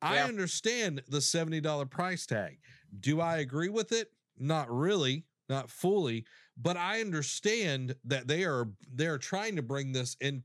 [0.02, 2.60] I understand the $70 price tag.
[3.00, 4.12] Do I agree with it?
[4.38, 6.26] Not really, not fully,
[6.58, 10.44] but I understand that they are they're trying to bring this in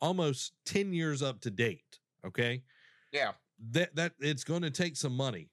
[0.00, 2.62] almost 10 years up to date, okay?
[3.12, 3.32] Yeah.
[3.72, 5.48] That that it's going to take some money.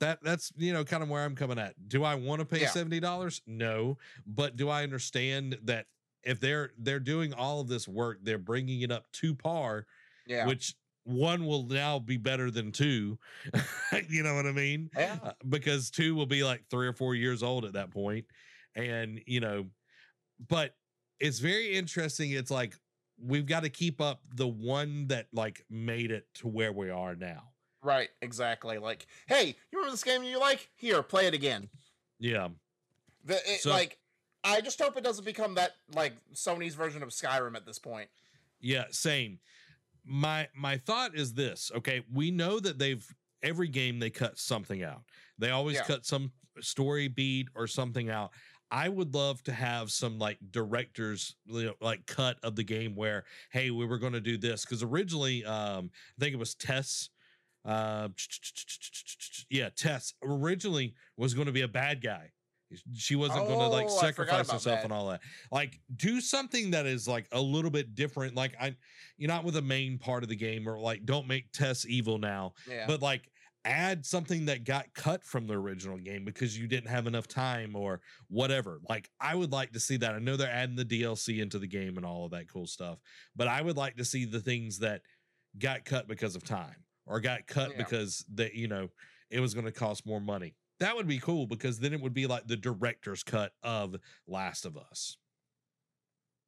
[0.00, 1.74] That that's you know kind of where I'm coming at.
[1.88, 2.68] Do I want to pay Yeah.
[2.68, 3.40] $70?
[3.46, 3.96] No,
[4.26, 5.86] but do I understand that
[6.22, 9.86] if they're they're doing all of this work, they're bringing it up to par,
[10.26, 10.46] Yeah.
[10.46, 13.18] which one will now be better than two.
[14.08, 14.90] you know what I mean?
[14.96, 15.16] yeah.
[15.22, 18.26] Uh, because two will be like three or four years old at that point,
[18.74, 19.66] and you know,
[20.48, 20.74] but
[21.20, 22.30] it's very interesting.
[22.32, 22.74] It's like
[23.20, 27.16] we've got to keep up the one that like made it to where we are
[27.16, 27.44] now.
[27.82, 28.08] Right.
[28.22, 28.78] Exactly.
[28.78, 30.68] Like, hey, you remember this game you like?
[30.76, 31.68] Here, play it again.
[32.20, 32.48] Yeah,
[33.24, 33.98] The it, So- like,
[34.48, 38.08] I just hope it doesn't become that like Sony's version of Skyrim at this point.
[38.60, 39.38] yeah, same.
[40.04, 41.70] My my thought is this.
[41.76, 43.06] Okay, we know that they've
[43.42, 45.02] every game they cut something out.
[45.38, 45.84] They always Yeah.
[45.84, 48.32] cut some story beat or something out.
[48.70, 52.94] I would love to have some like directors you know, like cut of the game
[52.96, 56.54] where hey we were going to do this because originally um I think it was
[56.54, 57.10] Tess
[57.64, 58.08] uh
[59.50, 62.32] yeah Tess originally was going to be a bad guy
[62.94, 64.84] She wasn't going to like Oh, sacrifice herself that.
[64.84, 65.20] and all that.
[65.50, 68.34] Like do something that is like a little bit different.
[68.34, 68.76] Like I,
[69.16, 72.18] you're not with the main part of the game, or like don't make Tess evil
[72.18, 72.86] now, Yeah.
[72.86, 73.30] but like
[73.64, 77.74] add something that got cut from the original game because you didn't have enough time
[77.74, 78.80] or whatever.
[78.88, 80.14] Like I would like to see that.
[80.14, 82.98] I know they're adding the DLC into the game and all of that cool stuff,
[83.34, 85.02] but I would like to see the things that
[85.58, 87.78] got cut because of time or got cut Yeah.
[87.78, 88.88] because that you know
[89.30, 90.54] it was going to cost more money.
[90.80, 94.64] That would be cool because then it would be like the director's cut of Last
[94.64, 95.16] of Us.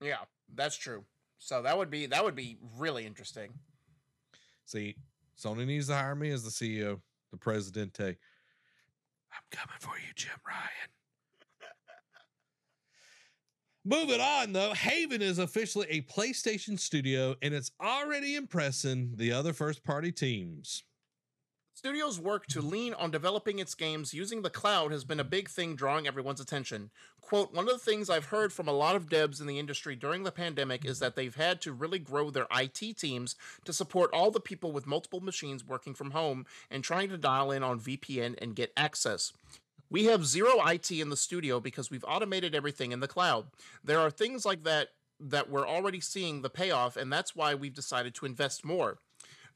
[0.03, 0.25] yeah,
[0.55, 1.05] that's true.
[1.39, 3.53] So that would be that would be really interesting.
[4.67, 4.97] See,
[5.39, 7.01] Sony needs to hire me as the CEO,
[7.33, 8.17] the Presidente.
[9.33, 10.91] I'm coming for you, Jim Ryan.
[13.85, 19.53] Moving on, though, Haven is officially a PlayStation studio and it's already impressing the other
[19.53, 20.85] first party teams.
[21.81, 25.49] Studio's work to lean on developing its games using the cloud has been a big
[25.49, 26.91] thing drawing everyone's attention.
[27.23, 29.97] Quote, one of the things I've heard from a lot of devs in the industry
[29.97, 34.11] during the pandemic is that they've had to really grow their IT teams to support
[34.13, 37.81] all the people with multiple machines working from home and trying to dial in on
[37.81, 39.33] VPN and get access.
[39.89, 43.47] We have zero IT in the studio because we've automated everything in the cloud.
[43.83, 47.73] There are things like that that we're already seeing the payoff, and that's why we've
[47.73, 48.99] decided to invest more.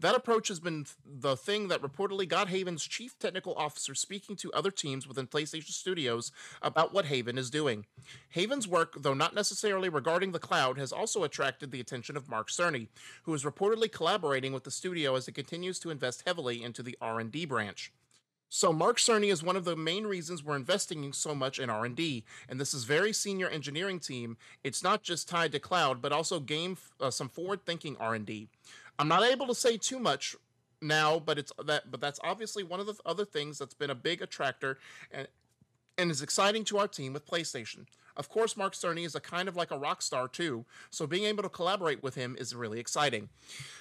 [0.01, 4.37] That approach has been th- the thing that reportedly got Haven's chief technical officer speaking
[4.37, 6.33] to other teams within PlayStation Studios
[6.63, 7.87] about what Haven is doing.
[8.31, 12.49] Haven's work, though not necessarily regarding the cloud, has also attracted the attention of Mark
[12.49, 12.89] Cerny,
[13.23, 16.97] who is reportedly collaborating with the studio as it continues to invest heavily into the
[17.01, 17.93] R&D branch.
[18.57, 22.25] So Mark Cerny is one of the main reasons we're investing so much in R&D,
[22.49, 24.37] and this is very senior engineering team.
[24.63, 28.49] It's not just tied to cloud, but also game uh, some forward-thinking R&D.
[28.99, 30.37] I'm not able to say too much
[30.81, 33.95] now, but it's that but that's obviously one of the other things that's been a
[33.95, 34.79] big attractor
[35.11, 35.27] and
[35.97, 37.87] and is exciting to our team with PlayStation.
[38.17, 41.25] Of course, Mark Cerny is a kind of like a rock star too, so being
[41.25, 43.29] able to collaborate with him is really exciting.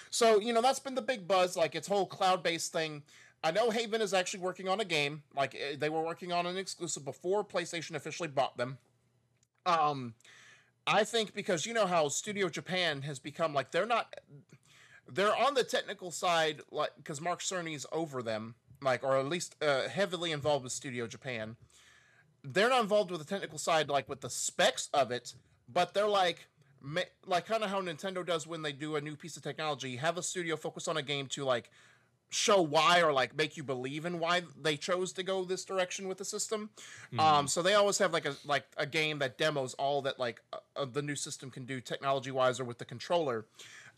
[0.10, 3.04] So, you know, that's been the big buzz, like its whole cloud-based thing.
[3.44, 5.24] I know Haven is actually working on a game.
[5.36, 8.78] Like eh, they were working on an exclusive before PlayStation officially bought them.
[9.66, 10.14] Um
[10.86, 14.14] I think because you know how Studio Japan has become like they're not
[15.12, 19.56] they're on the technical side like because Mark Cerny's over them, like or at least
[19.62, 21.56] uh, heavily involved with Studio Japan.
[22.44, 25.34] They're not involved with the technical side like with the specs of it,
[25.72, 26.48] but they're like
[27.26, 30.18] like kind of how Nintendo does when they do a new piece of technology, have
[30.18, 31.70] a studio focus on a game to like
[32.30, 36.08] show why or like make you believe in why they chose to go this direction
[36.08, 36.70] with the system.
[37.20, 40.42] Um, so they always have like a like a game that demos all that like
[40.52, 43.46] uh, uh, the new system can do technology wise or with the controller.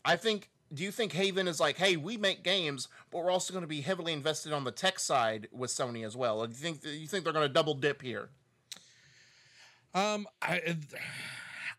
[0.04, 0.50] I think.
[0.72, 3.68] Do you think Haven is like, hey, we make games, but we're also going to
[3.68, 6.40] be heavily invested on the tech side with Sony as well?
[6.40, 8.30] Or do you think you think they're going to double dip here?
[9.94, 10.76] Um, I,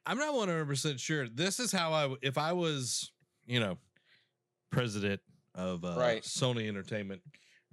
[0.06, 1.28] I'm not 100 percent sure.
[1.28, 3.12] This is how I, if I was,
[3.46, 3.78] you know,
[4.72, 5.22] president
[5.54, 6.24] of uh, Right.
[6.24, 7.22] Sony Entertainment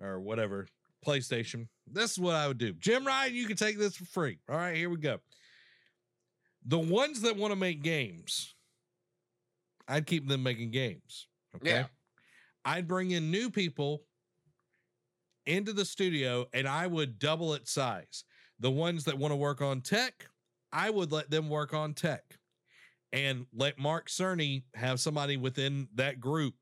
[0.01, 0.67] or whatever
[1.07, 2.73] PlayStation, this is what I would do.
[2.75, 4.39] Jim Ryan, you can take this for free.
[4.49, 5.19] All right, here we go.
[6.67, 8.54] The ones that want to make games,
[9.89, 11.29] I'd keep them making games.
[11.57, 11.71] Okay.
[11.71, 11.87] Yeah.
[12.65, 14.05] I'd bring in new people
[15.47, 18.25] into the studio and I would double its size.
[18.61, 20.27] The ones that want to work on tech,
[20.73, 22.23] I would let them work on tech
[23.13, 26.55] and let Mark Cerny have somebody within that group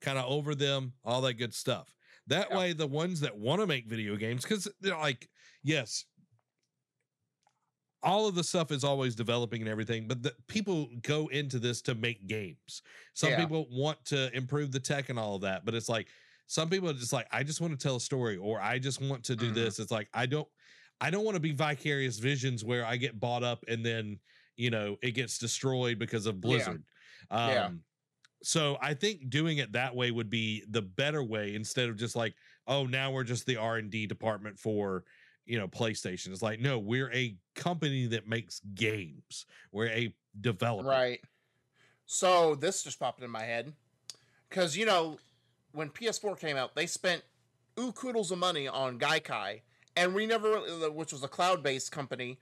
[0.00, 1.94] kind of over them, all that good stuff.
[2.26, 2.58] That Yeah.
[2.58, 5.28] way, the ones that want to make video games, because they're like,
[5.62, 6.06] yes,
[8.02, 11.82] all of the stuff is always developing and everything, but the, people go into this
[11.82, 12.82] to make games.
[13.14, 13.36] Some Yeah.
[13.40, 16.08] people want to improve the tech and all of that, but it's like
[16.46, 19.00] some people are just like, I just want to tell a story or I just
[19.00, 19.54] want to do Mhm.
[19.54, 19.78] this.
[19.78, 20.48] It's like I don't
[21.02, 24.20] I don't want to be vicarious visions where I get bought up and then,
[24.56, 26.84] you know, it gets destroyed because of Blizzard.
[27.30, 27.70] Um Yeah.
[28.42, 32.16] so I think doing it that way would be the better way instead of just
[32.16, 32.34] like,
[32.66, 35.04] oh, now we're just the R&D department for,
[35.50, 36.28] you know, PlayStation.
[36.28, 39.46] It's like, no, we're a company that makes games.
[39.72, 40.88] We're a developer.
[40.88, 41.20] Right.
[42.06, 43.72] So this just popped in my head
[44.48, 45.18] because you know
[45.72, 47.22] when PS4 came out, they spent
[47.78, 49.62] ooh koodles of money on Gaikai,
[49.96, 52.38] and we never, really- which was a cloud-based company,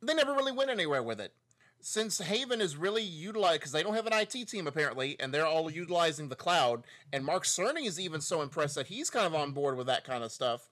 [0.00, 1.32] they never really went anywhere with it.
[1.80, 5.46] Since Haven is really utilized because they don't have an IT team apparently, and they're
[5.46, 9.34] all utilizing the cloud, and Mark Cerny is even so impressed that he's kind of
[9.34, 10.71] on board with that kind of stuff.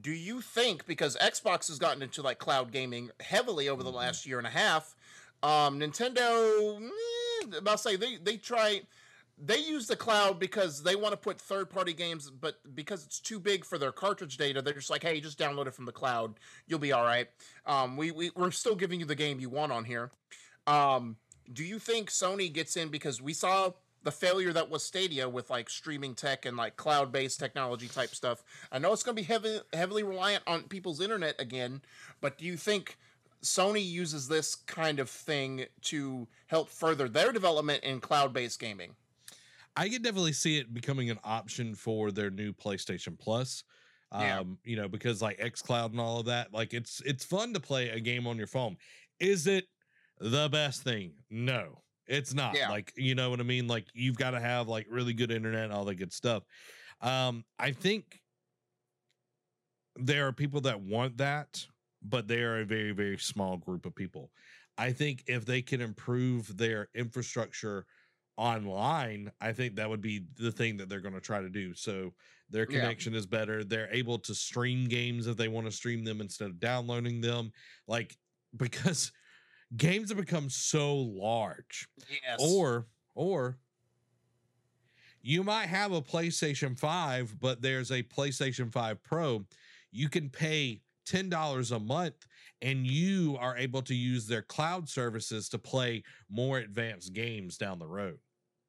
[0.00, 4.26] Do you think because Xbox has gotten into like cloud gaming heavily over the last
[4.26, 4.94] year and a half,
[5.42, 8.82] um, Nintendo, eh, I'll say they they try.
[9.40, 13.20] they use the cloud because they want to put third party games, but because it's
[13.20, 15.92] too big for their cartridge data, they're just like, hey, just download it from the
[15.92, 16.34] cloud.
[16.66, 17.28] You'll be all right.
[17.64, 20.10] Um, we, we, we're still giving you the game you want on here.
[20.66, 21.16] Um,
[21.52, 23.70] do you think Sony gets in because we saw
[24.08, 28.14] the failure that was Stadia with like streaming tech and like cloud based technology type
[28.14, 28.42] stuff?
[28.72, 31.82] I know it's going to be heavy, heavily reliant on people's internet again,
[32.22, 32.96] but do you think
[33.42, 38.96] Sony uses this kind of thing to help further their development in cloud based gaming?
[39.76, 43.62] I could definitely see it becoming an option for their new PlayStation Plus.
[44.10, 44.42] Um, Yeah.
[44.64, 47.90] you know, because like xCloud and all of that, like it's it's fun to play
[47.90, 48.78] a game on your phone.
[49.20, 49.66] Is it
[50.18, 51.12] the best thing?
[51.28, 52.56] No, it's not.
[52.56, 52.70] Yeah.
[52.70, 53.68] Like, you know what I mean?
[53.68, 56.42] Like you've got to have like really good internet and all that good stuff.
[57.00, 58.20] Um, I think
[59.96, 61.64] there are people that want that,
[62.02, 64.30] but they are a very, very small group of people.
[64.76, 67.84] I think if they can improve their infrastructure
[68.36, 71.74] online, I think that would be the thing that they're going to try to do.
[71.74, 72.14] So
[72.48, 72.80] their Yeah.
[72.80, 73.64] connection is better.
[73.64, 77.50] They're able to stream games if they want to stream them instead of downloading them.
[77.86, 78.16] Like,
[78.56, 79.12] because
[79.76, 82.38] games have become so large Yes.
[82.40, 83.58] or or
[85.20, 89.44] you might have a PlayStation 5 but there's a PlayStation 5 Pro
[89.90, 92.26] you can pay $10 a month
[92.60, 97.78] and you are able to use their cloud services to play more advanced games down
[97.78, 98.18] the road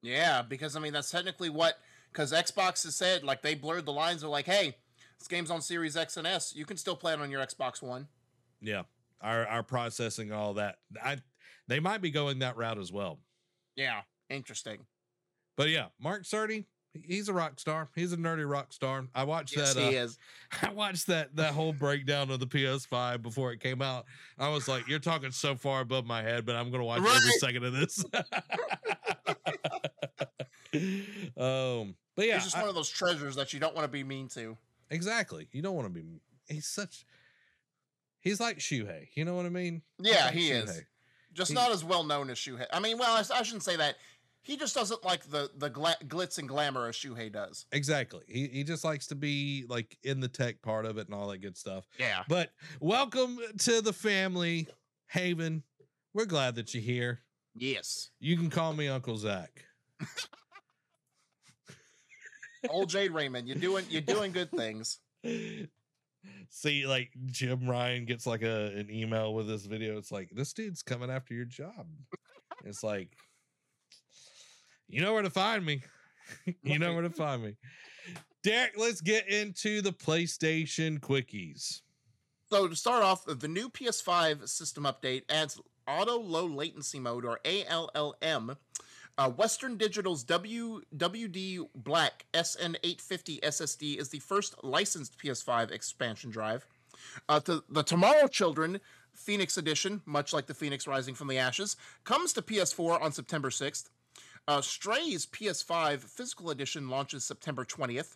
[0.02, 1.76] Yeah, because I mean that's technically what
[2.12, 4.22] because Xbox has said like they blurred the lines.
[4.22, 4.76] They're like, hey,
[5.20, 6.56] this game's on Series X and S.
[6.56, 8.08] You can still play it on your Xbox One.
[8.62, 8.84] yeah
[9.22, 11.18] our our processing all that I
[11.68, 13.20] they might be going that route as well
[13.76, 14.86] Yeah, interesting.
[15.58, 16.66] but yeah Mark Cerny
[17.04, 19.96] he's a rock star he's a nerdy rock star I watched Yes, that uh, he
[19.96, 20.18] is.
[20.64, 24.06] I watched that that whole breakdown of the PS5 before it came out.
[24.40, 27.32] I was like, "You're talking so far above my head," but I'm gonna watch every
[27.40, 28.04] second of this.
[31.38, 33.92] um, but yeah, He's just I- one of those treasures that you don't want to
[33.92, 34.58] be mean to.
[34.90, 35.48] exactly.
[35.52, 36.04] You don't want to be.
[36.48, 37.06] He's such.
[38.30, 39.08] He's like Shuhei.
[39.16, 39.82] You know what I mean?
[40.00, 40.82] Yeah, like he is.
[41.34, 42.68] Just He- not as well known as Shuhei.
[42.72, 43.96] I mean, well, I, I shouldn't say that.
[44.42, 47.66] He just doesn't like the the gla- glitz and glamour as Shuhei does.
[47.72, 48.22] Exactly.
[48.28, 51.28] He he just likes to be like in the tech part of it and all
[51.30, 51.86] that good stuff.
[52.00, 52.24] Yeah.
[52.28, 54.68] But welcome to the family,
[55.08, 55.64] Haven.
[56.14, 57.20] We're glad that you're here.
[57.56, 58.12] Yes.
[58.20, 59.66] You can call me Uncle Zach.
[62.70, 65.00] Old Jade Raymond, you're doing you're doing good things.
[66.50, 69.98] See, like Jim Ryan gets like a an email with this video.
[69.98, 71.88] It's like this dude's coming after your job.
[72.66, 73.16] It's like
[74.88, 75.84] you know where to find me.
[76.64, 77.56] you know where to find me.
[78.44, 81.82] Derek, let's get into the PlayStation quickies.
[82.50, 87.40] So to start off, the new PS5 system update adds auto low latency mode or
[87.46, 88.56] ALLM.
[89.20, 96.66] Uh, Western Digital's W WD Black SN850 SSD is the first licensed PS5 expansion drive.
[97.28, 98.80] Uh, the, the Tomorrow Children
[99.14, 103.50] Phoenix Edition, much like the Phoenix Rising from the Ashes, comes to PS4 on September
[103.50, 103.90] 6th.
[104.48, 108.16] Uh, Stray's PS5 physical edition launches September 20th.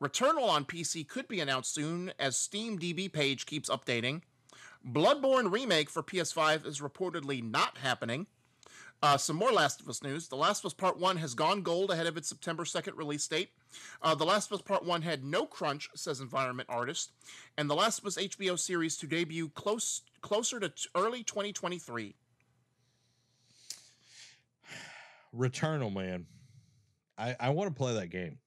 [0.00, 4.22] Returnal on PC could be announced soon as Steam DB page keeps updating.
[4.88, 8.28] Bloodborne remake for PS5 is reportedly not happening.
[9.02, 10.28] Uh, some more Last of Us news.
[10.28, 13.26] The Last of Us Part 1 has gone gold ahead of its September 2nd release
[13.28, 13.50] date.
[14.02, 17.12] Uh, the Last of Us Part 1 had no crunch, says Environment Artist.
[17.58, 22.14] And The Last of Us HBO series to debut close closer to t- early 2023.
[25.36, 26.26] Returnal, man.
[27.18, 28.38] I, I want to play that game.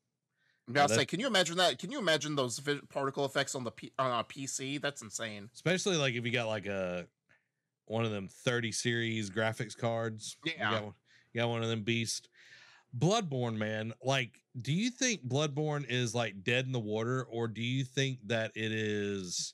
[0.68, 1.80] I'm gonna say, can you imagine that?
[1.80, 4.80] Can you imagine those particle effects on the P- on a PC?
[4.80, 5.50] That's insane.
[5.56, 7.08] Especially like if you got like a
[7.90, 10.38] one of them 30 series graphics cards.
[10.46, 10.72] You Yeah.
[10.72, 10.84] got,
[11.34, 12.30] you got one of them beast.
[12.98, 13.94] Bloodborne, man.
[14.04, 18.20] Like, do you think Bloodborne is like dead in the water, or do you think
[18.28, 19.54] that it is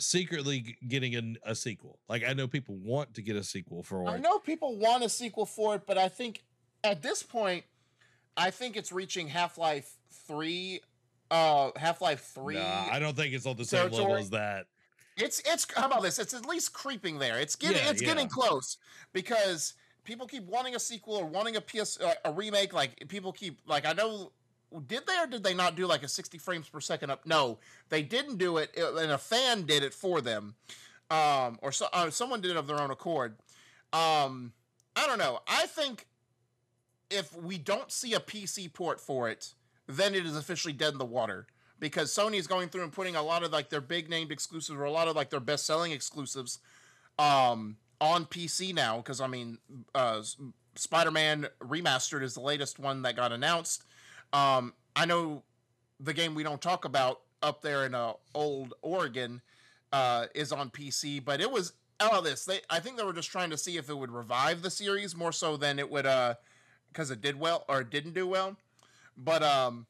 [0.00, 1.14] secretly getting
[1.44, 2.00] a, a sequel?
[2.08, 4.08] Like, I know people want to get a sequel for it.
[4.08, 6.42] I know people want a sequel for it, but I think
[6.82, 7.64] at this point,
[8.36, 9.92] I think it's reaching Half Life
[10.26, 10.80] Three.
[11.30, 12.56] Uh, Half Life Three.
[12.56, 14.66] Nah, I don't think it's on the same level as that.
[15.20, 16.18] It's it's how about this?
[16.18, 17.38] It's at least creeping there.
[17.38, 18.78] It's getting Yeah, it's getting close
[19.12, 22.72] because people keep wanting a sequel or wanting a PS uh, a remake.
[22.72, 24.32] Like people keep like I know.
[24.86, 27.26] Did they or did they not do like a 60 frames per second up?
[27.26, 27.58] No,
[27.88, 30.54] they didn't do it, uh, and a fan did it for them,
[31.10, 33.34] um, or so, uh, someone did it of their own accord.
[33.92, 34.52] Um,
[34.94, 35.40] I don't know.
[35.48, 36.06] I think
[37.10, 39.54] if we don't see a PC port for it,
[39.88, 41.48] then it is officially dead in the water
[41.80, 44.78] because Sony is going through and putting a lot of like their big named exclusives
[44.78, 46.60] or a lot of like their best selling exclusives
[47.18, 49.58] um on PC now because I mean
[49.94, 50.22] uh
[50.76, 53.84] Spider-Man Remastered is the latest one that got announced.
[54.32, 55.42] Um, I know
[55.98, 59.40] the game we don't talk about up there in uh, old Oregon
[59.92, 62.44] uh, is on PC, but it was out of this.
[62.44, 65.16] They, I think they were just trying to see if it would revive the series
[65.16, 66.34] more so than it would, uh,
[66.92, 68.56] because it did well or it didn't do well.
[69.16, 69.86] But um,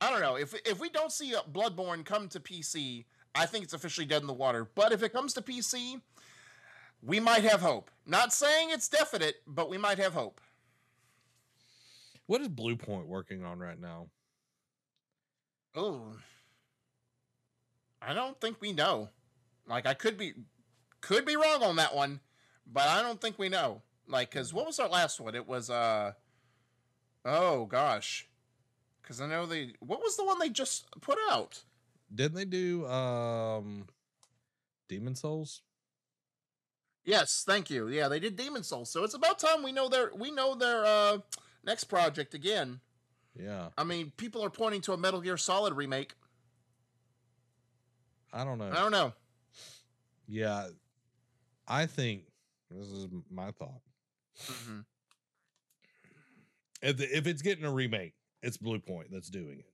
[0.00, 3.74] I don't know if if we don't see Bloodborne come to PC, I think it's
[3.74, 4.68] officially dead in the water.
[4.74, 6.00] But if it comes to PC,
[7.02, 7.90] we might have hope.
[8.06, 10.40] Not saying it's definite, but we might have hope.
[12.26, 14.08] What is Bluepoint working on right now?
[15.74, 16.12] Oh,
[18.02, 19.10] I don't think we know.
[19.66, 20.34] Like I could be,
[21.00, 22.20] could be wrong on that one,
[22.66, 23.82] but I don't think we know.
[24.06, 25.34] Like, cause what was our last one?
[25.34, 26.12] It was uh,
[27.24, 28.28] oh gosh,
[29.08, 29.72] cause I know they.
[29.80, 31.64] What was the one they just put out?
[32.14, 33.86] Didn't they do um,
[34.88, 35.62] Demon's Souls?
[37.04, 37.88] Yes, thank you.
[37.88, 40.84] Yeah, they did Demon's Souls, so it's about time we know their we know their
[40.84, 41.18] uh
[41.64, 42.80] next project again.
[43.34, 43.68] Yeah.
[43.78, 46.14] I mean, people are pointing to a Metal Gear Solid remake.
[48.32, 48.70] I don't know.
[48.70, 49.12] I don't know.
[50.26, 50.68] Yeah.
[51.66, 52.24] I think
[52.70, 53.80] this is my thought.
[54.44, 54.80] Mm-hmm.
[56.82, 59.72] If, the, if it's getting a remake, it's Bluepoint that's doing it.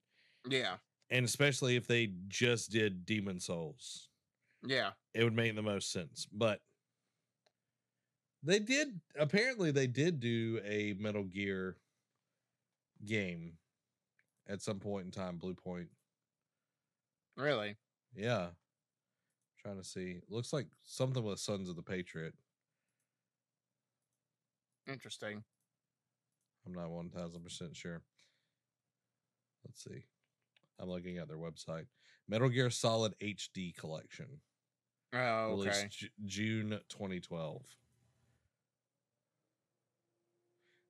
[0.49, 0.77] Yeah.
[1.11, 4.09] And especially if they just did Demon's Souls,
[4.67, 4.93] Yeah.
[5.12, 6.27] it would make the most sense.
[6.33, 6.61] But
[8.43, 11.77] they did apparently they did do a Metal Gear
[13.05, 13.59] game
[14.47, 15.89] at some point in time, Bluepoint.
[17.37, 17.77] Really.
[18.15, 18.51] Yeah.
[19.59, 20.21] Trying to see.
[20.29, 22.35] Looks like something with Sons of the Patriot.
[24.87, 25.43] Interesting.
[26.67, 28.03] I'm not 1000% sure.
[29.65, 30.05] Let's see.
[30.79, 31.87] I'm looking at their website.
[32.29, 34.27] Metal Gear Solid HD Collection.
[35.12, 35.69] Oh, okay.
[35.71, 37.62] Released Ju- June 2012.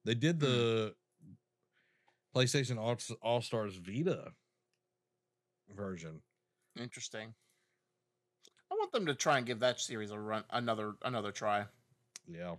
[0.05, 0.41] They did Hmm.
[0.47, 0.97] the
[2.35, 4.35] PlayStation All- All Stars Vita
[5.68, 6.22] version.
[6.77, 7.35] Interesting.
[8.70, 11.66] I want them to try and give that series a run another another try.
[12.27, 12.57] Yeah.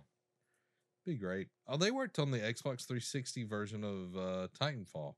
[1.04, 1.48] Be great.
[1.66, 5.14] Oh, they worked on the Xbox 360 version of uh Titanfall.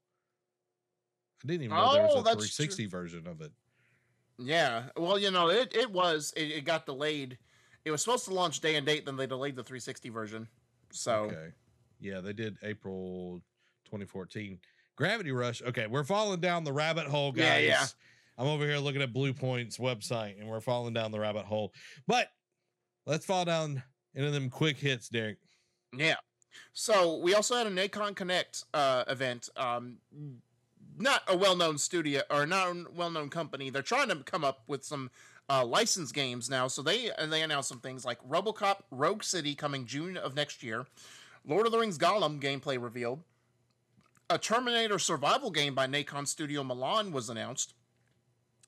[1.43, 2.67] I didn't even know there was Oh, a that's true.
[2.67, 3.53] 360 version of it.
[4.39, 4.85] Yeah.
[4.97, 7.39] Well, you know, it, it was it, it got delayed.
[7.85, 10.49] It was supposed to launch day and date, then they delayed the 360 version.
[10.91, 11.49] So Okay.
[12.01, 13.43] Yeah, they did April
[13.87, 14.59] 2014.
[14.97, 15.63] Gravity Rush.
[15.63, 17.45] Okay, we're falling down the rabbit hole, guys.
[17.45, 17.87] Yeah, yeah.
[18.37, 21.73] I'm over here looking at Bluepoint's website and we're falling down the rabbit hole.
[22.07, 22.29] But
[23.07, 23.83] let's fall down
[24.15, 25.39] into them quick hits, Derek.
[25.97, 26.17] Yeah.
[26.73, 29.49] So we also had a Nacon Connect uh, event.
[29.57, 29.97] Um,
[31.01, 33.71] not a well-known studio or not a well-known company.
[33.71, 35.11] They're trying to come up with some
[35.49, 36.69] uh, licensed games now.
[36.69, 40.87] So they they announced some things like RoboCop Rogue City coming June of next year.
[41.47, 43.23] Lord of the Rings Gollum gameplay revealed.
[44.31, 47.73] A Terminator survival game by Nacon Studio Milan was announced.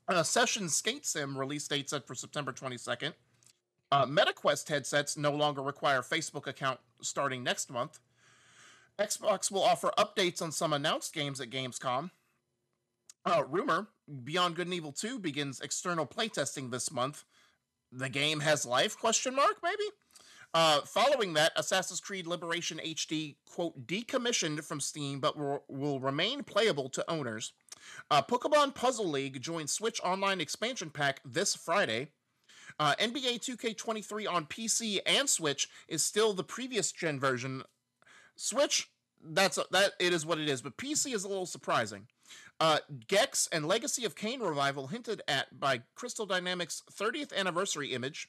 [0.09, 3.13] A Session Skate Sim release date set for September 22nd.
[3.93, 7.99] Uh, MetaQuest headsets no longer require Facebook account starting next month.
[8.99, 12.11] Xbox will offer updates on some announced games at Gamescom.
[13.25, 13.89] Uh, rumor:
[14.25, 17.25] Beyond Good and Evil 2 begins external playtesting this month.
[17.93, 18.97] The game has life?
[18.99, 19.85] Question mark maybe.
[20.53, 26.43] Uh, following that, Assassin's Creed Liberation HD quote decommissioned from Steam, but will, will remain
[26.43, 27.53] playable to owners.
[28.11, 32.09] Uh, Pokemon Puzzle League joins Switch Online expansion pack this Friday.
[32.79, 37.63] Uh, NBA 2K23 on PC and Switch is still the previous gen version.
[38.37, 38.91] Switch,
[39.23, 42.07] that's that it is what it is, but PC is a little surprising.
[42.61, 48.29] Uh, Gex and Legacy of Kain revival hinted at by Crystal Dynamics' 30th anniversary image.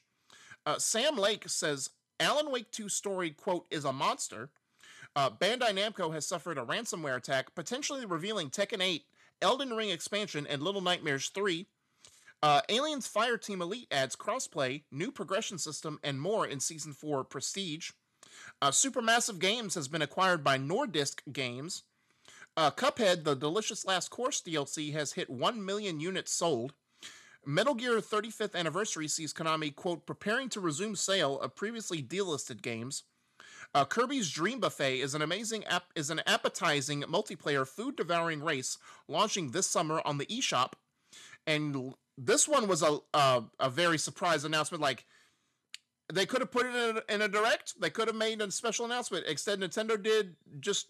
[0.64, 4.48] Uh, Sam Lake says Alan Wake 2 story quote is a monster.
[5.14, 9.04] Uh, Bandai Namco has suffered a ransomware attack, potentially revealing Tekken 8,
[9.42, 11.66] Elden Ring expansion, and Little Nightmares 3.
[12.42, 17.90] Uh, Aliens Fireteam Elite adds crossplay, new progression system, and more in Season 4 Prestige.
[18.62, 21.82] Uh, Supermassive Games has been acquired by Nordisk Games.
[22.56, 26.74] Uh, Cuphead, the Delicious Last Course DLC, has hit 1 million units sold.
[27.44, 33.04] Metal Gear 35th Anniversary sees Konami, quote, preparing to resume sale of previously delisted games.
[33.74, 38.76] Uh, Kirby's Dream Buffet is an amazing app is an appetizing multiplayer food devouring race
[39.08, 40.72] launching this summer on the eShop.
[41.46, 44.82] And this one was a a, a very surprise announcement.
[44.82, 45.06] Like
[46.12, 47.80] they could have put it in a, in a direct.
[47.80, 49.26] They could have made a special announcement.
[49.26, 50.88] Instead, Nintendo did just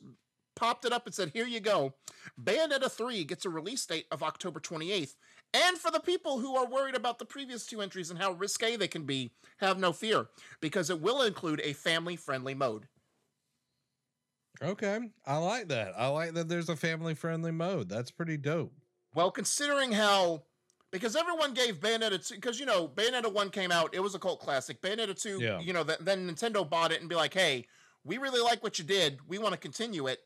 [0.54, 1.94] popped it up and said, "Here you go."
[2.40, 5.16] Bayonetta 3 gets a release date of October 28th.
[5.54, 8.76] And for the people who are worried about the previous two entries and how risque
[8.76, 10.28] they can be, have no fear
[10.60, 12.88] because it will include a family-friendly mode.
[14.62, 14.98] Okay.
[15.26, 15.92] I like that.
[15.96, 17.88] I like that there's a family friendly mode.
[17.88, 18.72] That's pretty dope.
[19.14, 20.44] Well, considering how,
[20.90, 24.18] because everyone gave Bayonetta 2, because, you know, Bayonetta 1 came out, it was a
[24.18, 24.80] cult classic.
[24.80, 25.60] Bayonetta 2, Yeah.
[25.60, 27.66] you know, th- then Nintendo bought it and be like, hey,
[28.04, 29.18] we really like what you did.
[29.26, 30.20] We want to continue it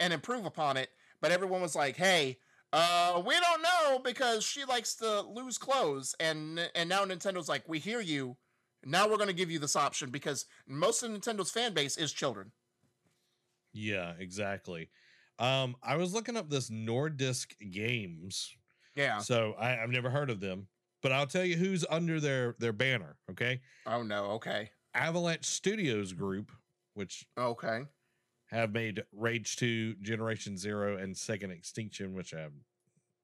[0.00, 0.88] and improve upon it.
[1.20, 2.38] But everyone was like, hey,
[2.72, 6.14] uh, we don't know because she likes to lose clothes.
[6.18, 8.36] And, and now Nintendo's like, we hear you.
[8.84, 12.12] Now we're going to give you this option because most of Nintendo's fan base is
[12.12, 12.52] children.
[13.72, 14.88] Yeah, exactly.
[15.38, 18.54] Um, I was looking up this Nordisk Games.
[18.94, 19.18] Yeah.
[19.18, 20.68] So I, I've never heard of them,
[21.02, 23.16] but I'll tell you who's under their their banner.
[23.30, 24.32] Okay, Oh, no.
[24.32, 24.70] Okay.
[24.94, 26.50] Avalanche Studios Group,
[26.94, 27.82] which Okay.
[28.50, 32.52] Have made Rage Two, Generation Zero, and Second Extinction, which I've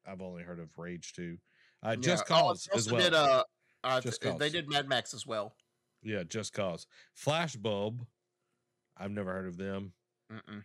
[0.06, 1.36] I've only heard of Rage Two.
[1.82, 2.36] Uh, Just Yeah.
[2.36, 3.00] Oh, Cause they as well.
[3.02, 3.44] Did, uh,
[3.84, 5.54] uh, Just th- they did Mad Max as well.
[6.02, 6.86] yeah, Just Cause.
[7.16, 8.06] Flashbulb,
[8.96, 9.92] I've never heard of them.
[10.32, 10.64] Mm-mm.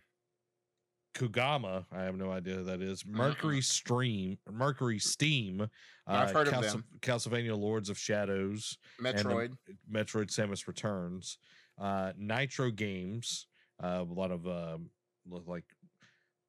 [1.14, 3.04] Kugama, I have no idea who that is.
[3.04, 5.60] Mercury Stream, Mercury Steam.
[5.60, 5.66] Uh,
[6.06, 6.84] I've heard of them.
[7.00, 9.52] Castlevania Lords of Shadows, Metroid.
[9.90, 11.38] Metroid Samus Returns,
[11.78, 13.46] uh, Nitro Games.
[13.82, 14.90] Uh, a lot of um,
[15.28, 15.64] look like,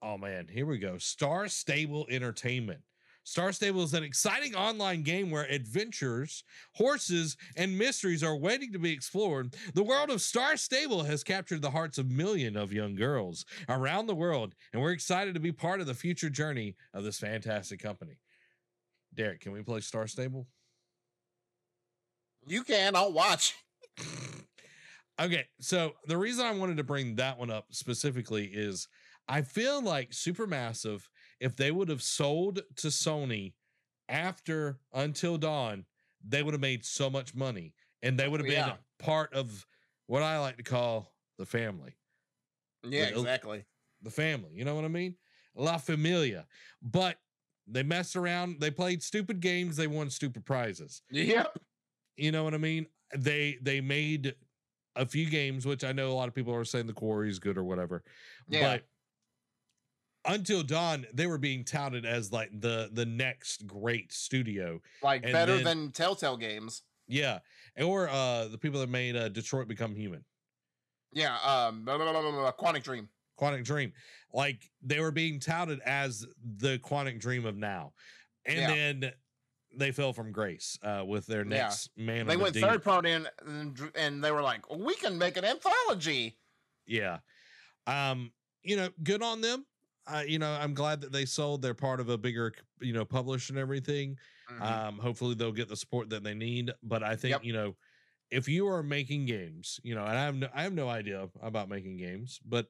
[0.01, 0.97] oh man, here we go.
[0.97, 2.81] Star Stable Entertainment.
[3.26, 6.43] Star Stable is an exciting online game where adventures,
[6.73, 9.55] horses, and mysteries are waiting to be explored.
[9.73, 14.07] The world of Star Stable has captured the hearts of millions of young girls around
[14.07, 17.81] the world, and we're excited to be part of the future journey of this fantastic
[17.81, 18.18] company.
[19.14, 20.47] Derek, can we play Star Stable?
[22.45, 22.95] You can.
[22.95, 23.55] I'll watch.
[25.19, 28.88] okay, so the reason I wanted to bring that one up specifically is
[29.27, 31.07] I feel like Supermassive,
[31.40, 33.53] if they would have sold to Sony
[34.10, 35.85] after Until Dawn,
[36.26, 38.76] they would have made so much money and they would have oh, been Yeah.
[38.99, 39.65] part of
[40.07, 41.95] what I like to call the family.
[42.84, 43.65] Yeah, The- exactly.
[44.02, 45.15] The family, you know what I mean?
[45.56, 46.45] La Familia.
[46.81, 47.18] But
[47.65, 51.02] they messed around, they played stupid games, they won stupid prizes.
[51.10, 51.57] Yep.
[52.18, 52.88] You know what I mean?
[53.15, 54.35] They they made
[54.95, 57.39] a few games, which I know a lot of people are saying the quarry is
[57.39, 58.03] good or whatever.
[58.47, 58.77] Yeah.
[60.23, 64.79] But until dawn, they were being touted as like the the next great studio.
[65.01, 66.83] Like And better then- than Telltale games.
[67.07, 67.39] Yeah.
[67.81, 70.23] Or uh the people that made uh, Detroit Become Human.
[71.11, 71.37] Yeah.
[71.39, 71.83] Um.
[71.83, 73.09] blah, blah, blah, Quantic Dream.
[73.39, 73.91] Quantic Dream.
[74.31, 76.25] Like they were being touted as
[76.57, 77.93] the Quantic Dream of now.
[78.45, 78.67] And Yeah.
[78.67, 79.11] then
[79.75, 81.49] they fell from grace uh with their Yeah.
[81.63, 82.63] next man They the went Deep.
[82.63, 86.37] third party and, and and they were like, we can make an anthology.
[86.85, 87.19] Yeah.
[87.87, 88.31] Um,
[88.63, 89.65] you know, good on them.
[90.05, 91.61] Uh, you know, I'm glad that they sold.
[91.61, 94.17] They're part of a bigger, you know, publish and everything.
[94.51, 94.61] Mhm.
[94.61, 96.71] Um, hopefully they'll get the support that they need.
[96.83, 97.43] But I think, Yep.
[97.45, 97.75] you know,
[98.29, 101.29] if you are making games, you know, and I have no, I have no idea
[101.41, 102.67] about making games, but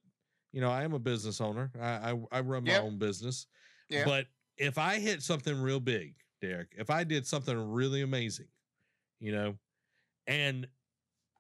[0.52, 1.72] you know, I am a business owner.
[1.80, 2.84] I I, I run my Yep.
[2.84, 3.48] own business.
[3.90, 4.06] Yeah.
[4.06, 4.28] But
[4.58, 6.14] if I hit something real big,
[6.44, 8.48] Derek, if I did something really amazing,
[9.22, 9.56] you know,
[10.28, 10.68] and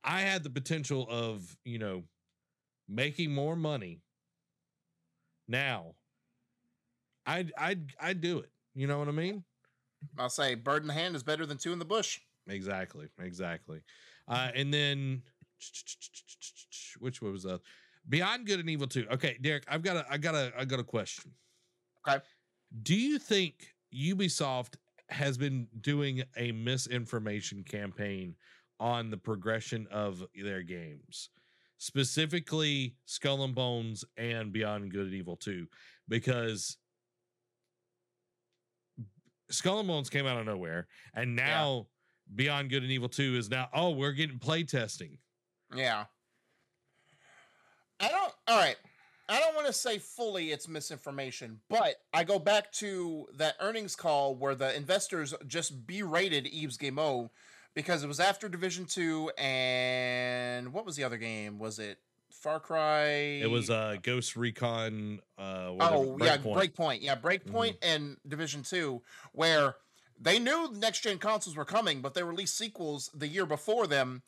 [0.01, 2.03] I had the potential of, you know,
[2.87, 4.01] making more money
[5.45, 5.95] now,
[7.25, 8.49] I'd I'd I'd do it.
[8.75, 9.43] You know what I mean?
[10.17, 12.21] I'll say bird in the hand is better than two in the bush.
[12.47, 13.81] Exactly, exactly.
[14.29, 15.21] Uh, and then
[16.99, 17.59] which one was that?
[18.07, 19.07] Beyond Good and Evil 2.
[19.11, 21.33] Okay, Derek, I've got a I got a I got a question.
[22.07, 22.23] Okay.
[22.83, 24.75] Do you think Ubisoft
[25.13, 28.35] has been doing a misinformation campaign
[28.79, 31.29] on the progression of their games?
[31.77, 35.67] Specifically Skull and Bones and Beyond Good and Evil 2
[36.07, 36.77] because
[39.49, 41.45] Skull and Bones came out of nowhere and Yeah.
[41.45, 41.87] now
[42.35, 45.17] Beyond Good and Evil 2 is now oh we're getting play testing.
[45.75, 46.05] Yeah.
[47.99, 48.33] I don't.
[48.47, 48.77] All right.
[49.33, 53.95] I don't want to say fully it's misinformation, but I go back to that earnings
[53.95, 57.31] call where the investors just berated Yves Guillemot
[57.73, 61.57] because it was after Division Two and what was the other game?
[61.57, 61.97] Was it
[62.29, 63.05] Far Cry?
[63.41, 66.75] It was uh Ghost Recon uh whatever, oh yeah, Breakpoint.
[66.75, 66.97] Breakpoint.
[67.01, 69.01] Yeah, Breakpoint and Division Two,
[69.31, 69.77] where
[70.21, 74.21] they knew next gen consoles were coming, but they released sequels the year before them,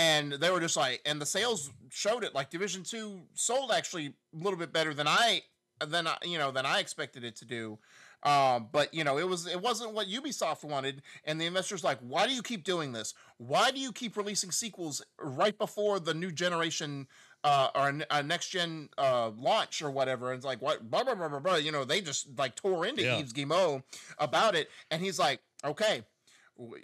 [0.00, 2.34] and they were just like, and the sales showed it.
[2.34, 5.42] Like Division Two sold actually a little bit better than I
[5.86, 7.78] than I, you know than I expected it to do.
[8.22, 11.98] Um, but you know, it was it wasn't what Ubisoft wanted, and the investors like,
[12.00, 13.12] why do you keep doing this?
[13.36, 17.06] Why do you keep releasing sequels right before the new generation
[17.44, 20.30] uh, or a, a next gen uh, launch or whatever.
[20.30, 21.56] And it's like, what, blah, blah, blah, blah, blah.
[21.56, 23.18] You know, they just like tore into Yeah.
[23.18, 23.82] Yves Guillemot
[24.18, 24.68] about it.
[24.90, 26.02] And he's like, okay.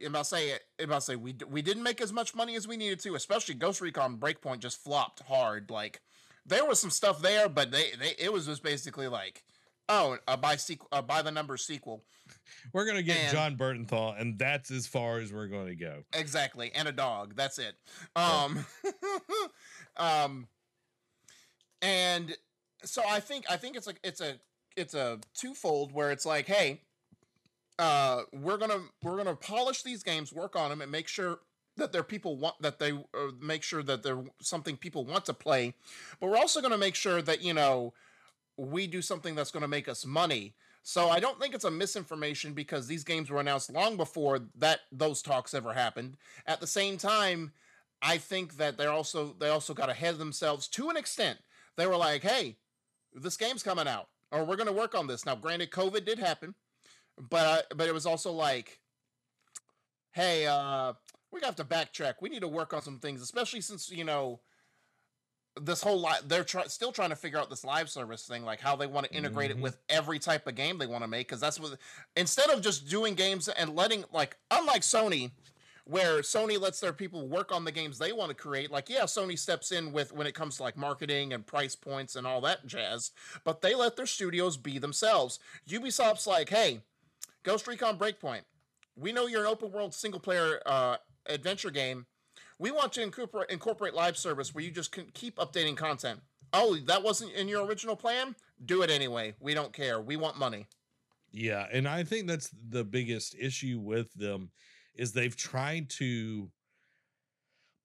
[0.06, 3.00] About to say, I'm say, we, we didn't make as much money as we needed
[3.00, 5.70] to, especially Ghost Recon Breakpoint just flopped hard.
[5.70, 6.00] Like,
[6.46, 9.44] there was some stuff there, but they, they it was just basically like,
[9.88, 12.04] oh, a by sequel, a by the number sequel.
[12.72, 16.02] We're gonna get And- Jon Bernthal, and that's as far as we're going to go.
[16.12, 17.34] Exactly, and a dog.
[17.36, 17.74] That's it.
[18.16, 18.64] Um,
[19.96, 20.48] um,
[21.82, 22.36] and
[22.84, 24.36] so I think I think it's like it's a
[24.76, 26.82] it's a twofold where it's like, hey,
[27.78, 31.40] uh, we're gonna we're gonna polish these games, work on them, and make sure
[31.76, 35.34] that their people want that they uh, make sure that they're something people want to
[35.34, 35.74] play,
[36.20, 37.92] but we're also gonna make sure that you know
[38.56, 40.54] we do something that's gonna make us money.
[40.82, 44.80] So I don't think it's a misinformation because these games were announced long before that
[44.92, 46.16] those talks ever happened.
[46.46, 47.52] At the same time,
[48.00, 51.38] I think that they're also they also got ahead of themselves to an extent.
[51.76, 52.56] They were like, "Hey,
[53.12, 56.18] this game's coming out, or we're going to work on this." Now, granted, COVID did
[56.18, 56.54] happen,
[57.30, 58.80] but but it was also like,
[60.12, 60.94] "Hey, uh,
[61.30, 62.14] we have to backtrack.
[62.20, 64.40] We need to work on some things, especially since you know."
[65.58, 68.60] This whole li- they're try- still trying to figure out this live service thing, like
[68.60, 69.54] how they want to integrate Mhm.
[69.54, 71.28] it with every type of game they want to make.
[71.28, 71.78] Because that's what
[72.14, 75.30] instead of just doing games and letting like unlike Sony,
[75.86, 78.70] where Sony lets their people work on the games they want to create.
[78.70, 82.16] Like, yeah, Sony steps in with when it comes to like marketing and price points
[82.16, 83.12] and all that jazz,
[83.42, 85.38] but they let their studios be themselves.
[85.68, 86.82] Ubisoft's like, hey,
[87.46, 88.40] Ghost Recon Breakpoint,
[88.96, 90.96] we know you're an open world single player uh,
[91.26, 92.04] adventure game.
[92.58, 96.18] We want to incorporate, incorporate live service where you just can keep updating content.
[96.52, 98.34] Oh, that wasn't in your original plan?
[98.64, 99.34] Do it anyway.
[99.38, 100.00] We don't care.
[100.00, 100.66] We want money.
[101.30, 104.50] Yeah, and I think that's the biggest issue with them
[104.96, 106.50] is they've tried to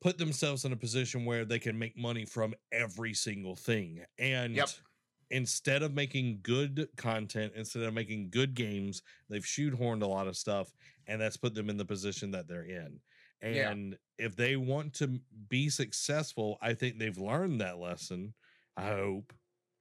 [0.01, 4.03] put themselves in a position where they can make money from every single thing.
[4.17, 4.69] And Yep.
[5.31, 10.37] Instead of making good content, instead of making good games, they've shoehorned a lot of
[10.37, 10.71] stuff
[11.07, 12.99] and that's put them in the position that they're in.
[13.41, 13.71] Yeah.
[13.71, 18.33] And if they want to be successful, I think they've learned that lesson.
[18.77, 19.33] I hope.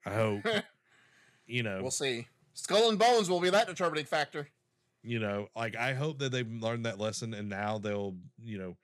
[0.06, 0.46] I hope.
[1.46, 2.26] you know, We'll see.
[2.54, 4.48] Skull and Bones will be that determining factor.
[5.02, 8.76] you know like i hope that they've learned that lesson and now they'll you know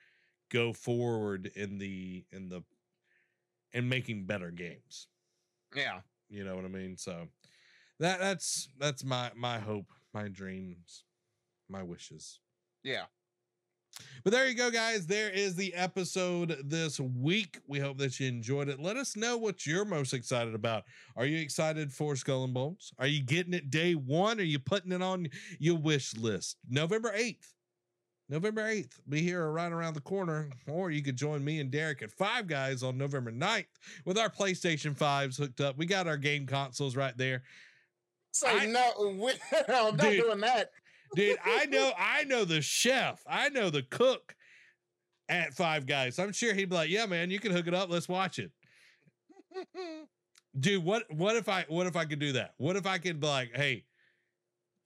[0.51, 2.63] go forward in the in the
[3.73, 5.09] in making better games
[5.75, 6.01] Yeah.
[6.29, 6.97] You know what i mean?
[6.97, 7.29] So
[8.01, 11.05] that that's that's my my hope my dreams
[11.69, 12.41] my wishes.
[12.85, 13.05] Yeah.
[14.23, 15.07] but there you go guys.
[15.07, 17.59] There is the episode this week.
[17.67, 18.79] We hope that you enjoyed it.
[18.81, 20.85] Let us know what you're most excited about.
[21.17, 22.93] Are you excited for skull and bones?
[22.99, 24.39] Are you getting it day one?
[24.39, 25.29] Are you putting it on
[25.59, 26.59] your wish list?
[26.69, 27.55] November 8th
[28.29, 31.71] november 8th be here or right around the corner or you could join me and
[31.71, 33.67] derek at five guys on november 9th
[34.05, 35.77] with our playstation 5s hooked up.
[35.79, 37.43] We got our game consoles right there.
[38.33, 39.33] So I- no, we,
[39.69, 40.71] I'm not doing that.
[41.15, 43.23] dude i know i know the chef.
[43.29, 44.35] I know the cook
[45.29, 46.19] at five guys.
[46.19, 47.91] I'm sure he'd be like yeah man you can hook it up.
[47.91, 48.51] Let's watch it.
[50.59, 52.55] Dude what what if i what if i could do that?
[52.59, 53.85] What if i could be like hey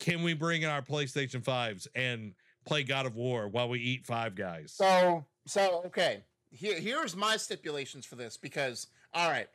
[0.00, 2.32] can we bring in our playstation 5s and
[2.70, 6.22] play god of war while we eat five guys So so okay.
[6.52, 9.48] Here here's my stipulations for this because all right,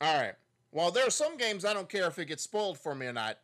[0.00, 0.34] all right.
[0.70, 3.12] While there are some games I don't care if it gets spoiled for me or
[3.12, 3.38] not.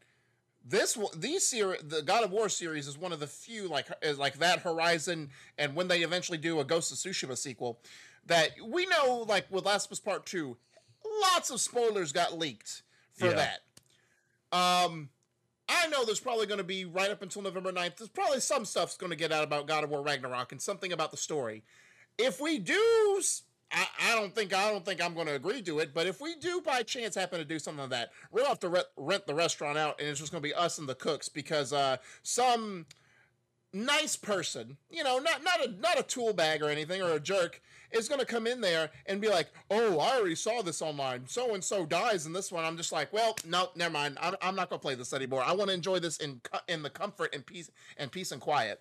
[0.67, 3.89] This one- these series, the God of War series, is one of the few like
[4.01, 7.81] is like that Horizon, and when they eventually do a Ghost of Tsushima sequel,
[8.27, 10.57] that we know like with Last of Us Part Two,
[11.23, 12.83] lots of spoilers got leaked
[13.13, 13.51] for Yeah.
[14.53, 14.57] that.
[14.59, 15.11] Um,
[15.69, 17.97] I know there's probably going to be right up until November 9th.
[17.97, 20.93] There's probably some stuff's going to get out about God of War Ragnarok and something
[20.93, 21.63] about the story.
[22.19, 23.21] If we do,
[23.73, 25.95] I don't think I don't think I'm going to agree to it.
[25.95, 28.69] But if we do by chance happen to do something like that, we'll have to
[28.69, 31.29] re- rent the restaurant out, and it's just going to be us and the cooks
[31.29, 32.87] because uh, some
[33.73, 37.21] nice person, you know, not not a not a tool bag or anything or a
[37.21, 37.61] jerk,
[37.95, 41.27] is going to come in there and be like, "Oh, I already saw this online.
[41.27, 44.19] So and so dies in this one." I'm just like, "Well, no, never mind.
[44.21, 45.43] I'm, I'm not going to play this anymore.
[45.43, 48.81] I want to enjoy this in in the comfort and peace and peace and quiet."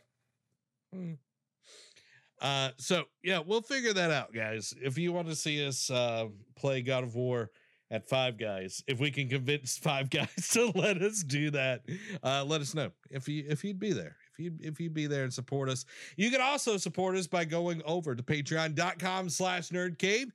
[2.41, 4.73] Uh, so yeah, we'll figure that out, guys.
[4.81, 6.25] If you want to see us uh,
[6.55, 7.51] play God of War
[7.89, 11.83] at Five Guys, if we can convince Five Guys to let us do that,
[12.21, 14.17] uh, let us know if you if you'd be there.
[14.33, 15.85] If you if you'd be there and support us,
[16.17, 20.31] you can also support us by going over to patreon.com slash nerd cave.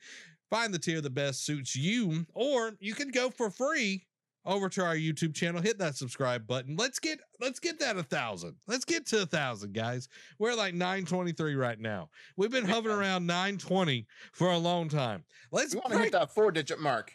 [0.51, 4.07] Find the tier that best suits you, or you can go for free
[4.47, 5.61] over to our YouTube channel.
[5.61, 6.77] Hit that subscribe button.
[6.77, 8.55] Let's get let's get that a thousand.
[8.67, 10.09] Let's get to a thousand, guys.
[10.39, 12.09] We're like 923 right now.
[12.37, 15.25] We've been hovering around 920 for a long time.
[15.53, 17.13] Let's We want to break, hit that four digit mark.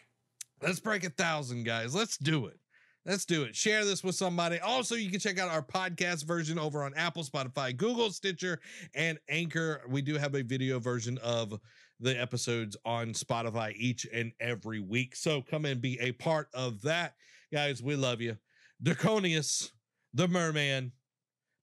[0.62, 1.94] let's break a thousand, guys.
[1.94, 2.58] Let's do it.
[3.06, 3.54] Let's do it.
[3.54, 4.58] Share this with somebody.
[4.60, 8.60] Also, you can check out our podcast version over on Apple, Spotify, Google, Stitcher,
[8.94, 9.82] and Anchor.
[9.88, 11.60] We do have a video version of
[12.00, 15.16] the episodes on Spotify each and every week.
[15.16, 17.14] So come and be a part of that.
[17.52, 18.38] Guys, we love you.
[18.82, 19.70] Draconius,
[20.14, 20.92] the merman,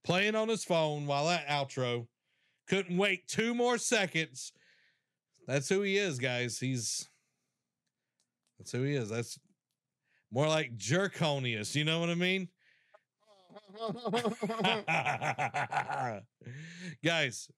[0.04, 2.08] playing on his phone while that outro.
[2.68, 4.54] Couldn't wait two more seconds.
[5.48, 6.60] That's who he is, guys.
[6.60, 7.10] He's
[8.60, 9.10] that's who he is.
[9.10, 9.40] That's
[10.32, 11.76] more like Jerkonius.
[11.76, 12.48] You know what I mean?
[17.04, 17.50] Guys,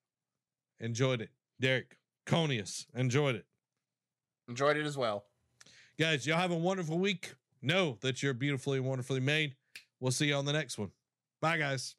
[0.79, 1.29] enjoyed it.
[1.59, 3.45] Derek, Conius, enjoyed it.
[4.49, 5.25] Enjoyed it as well.
[5.99, 7.33] Guys, y'all have a wonderful week.
[7.61, 9.55] Know that you're beautifully and wonderfully made.
[9.99, 10.91] We'll see you on the next one.
[11.39, 11.95] Bye, guys.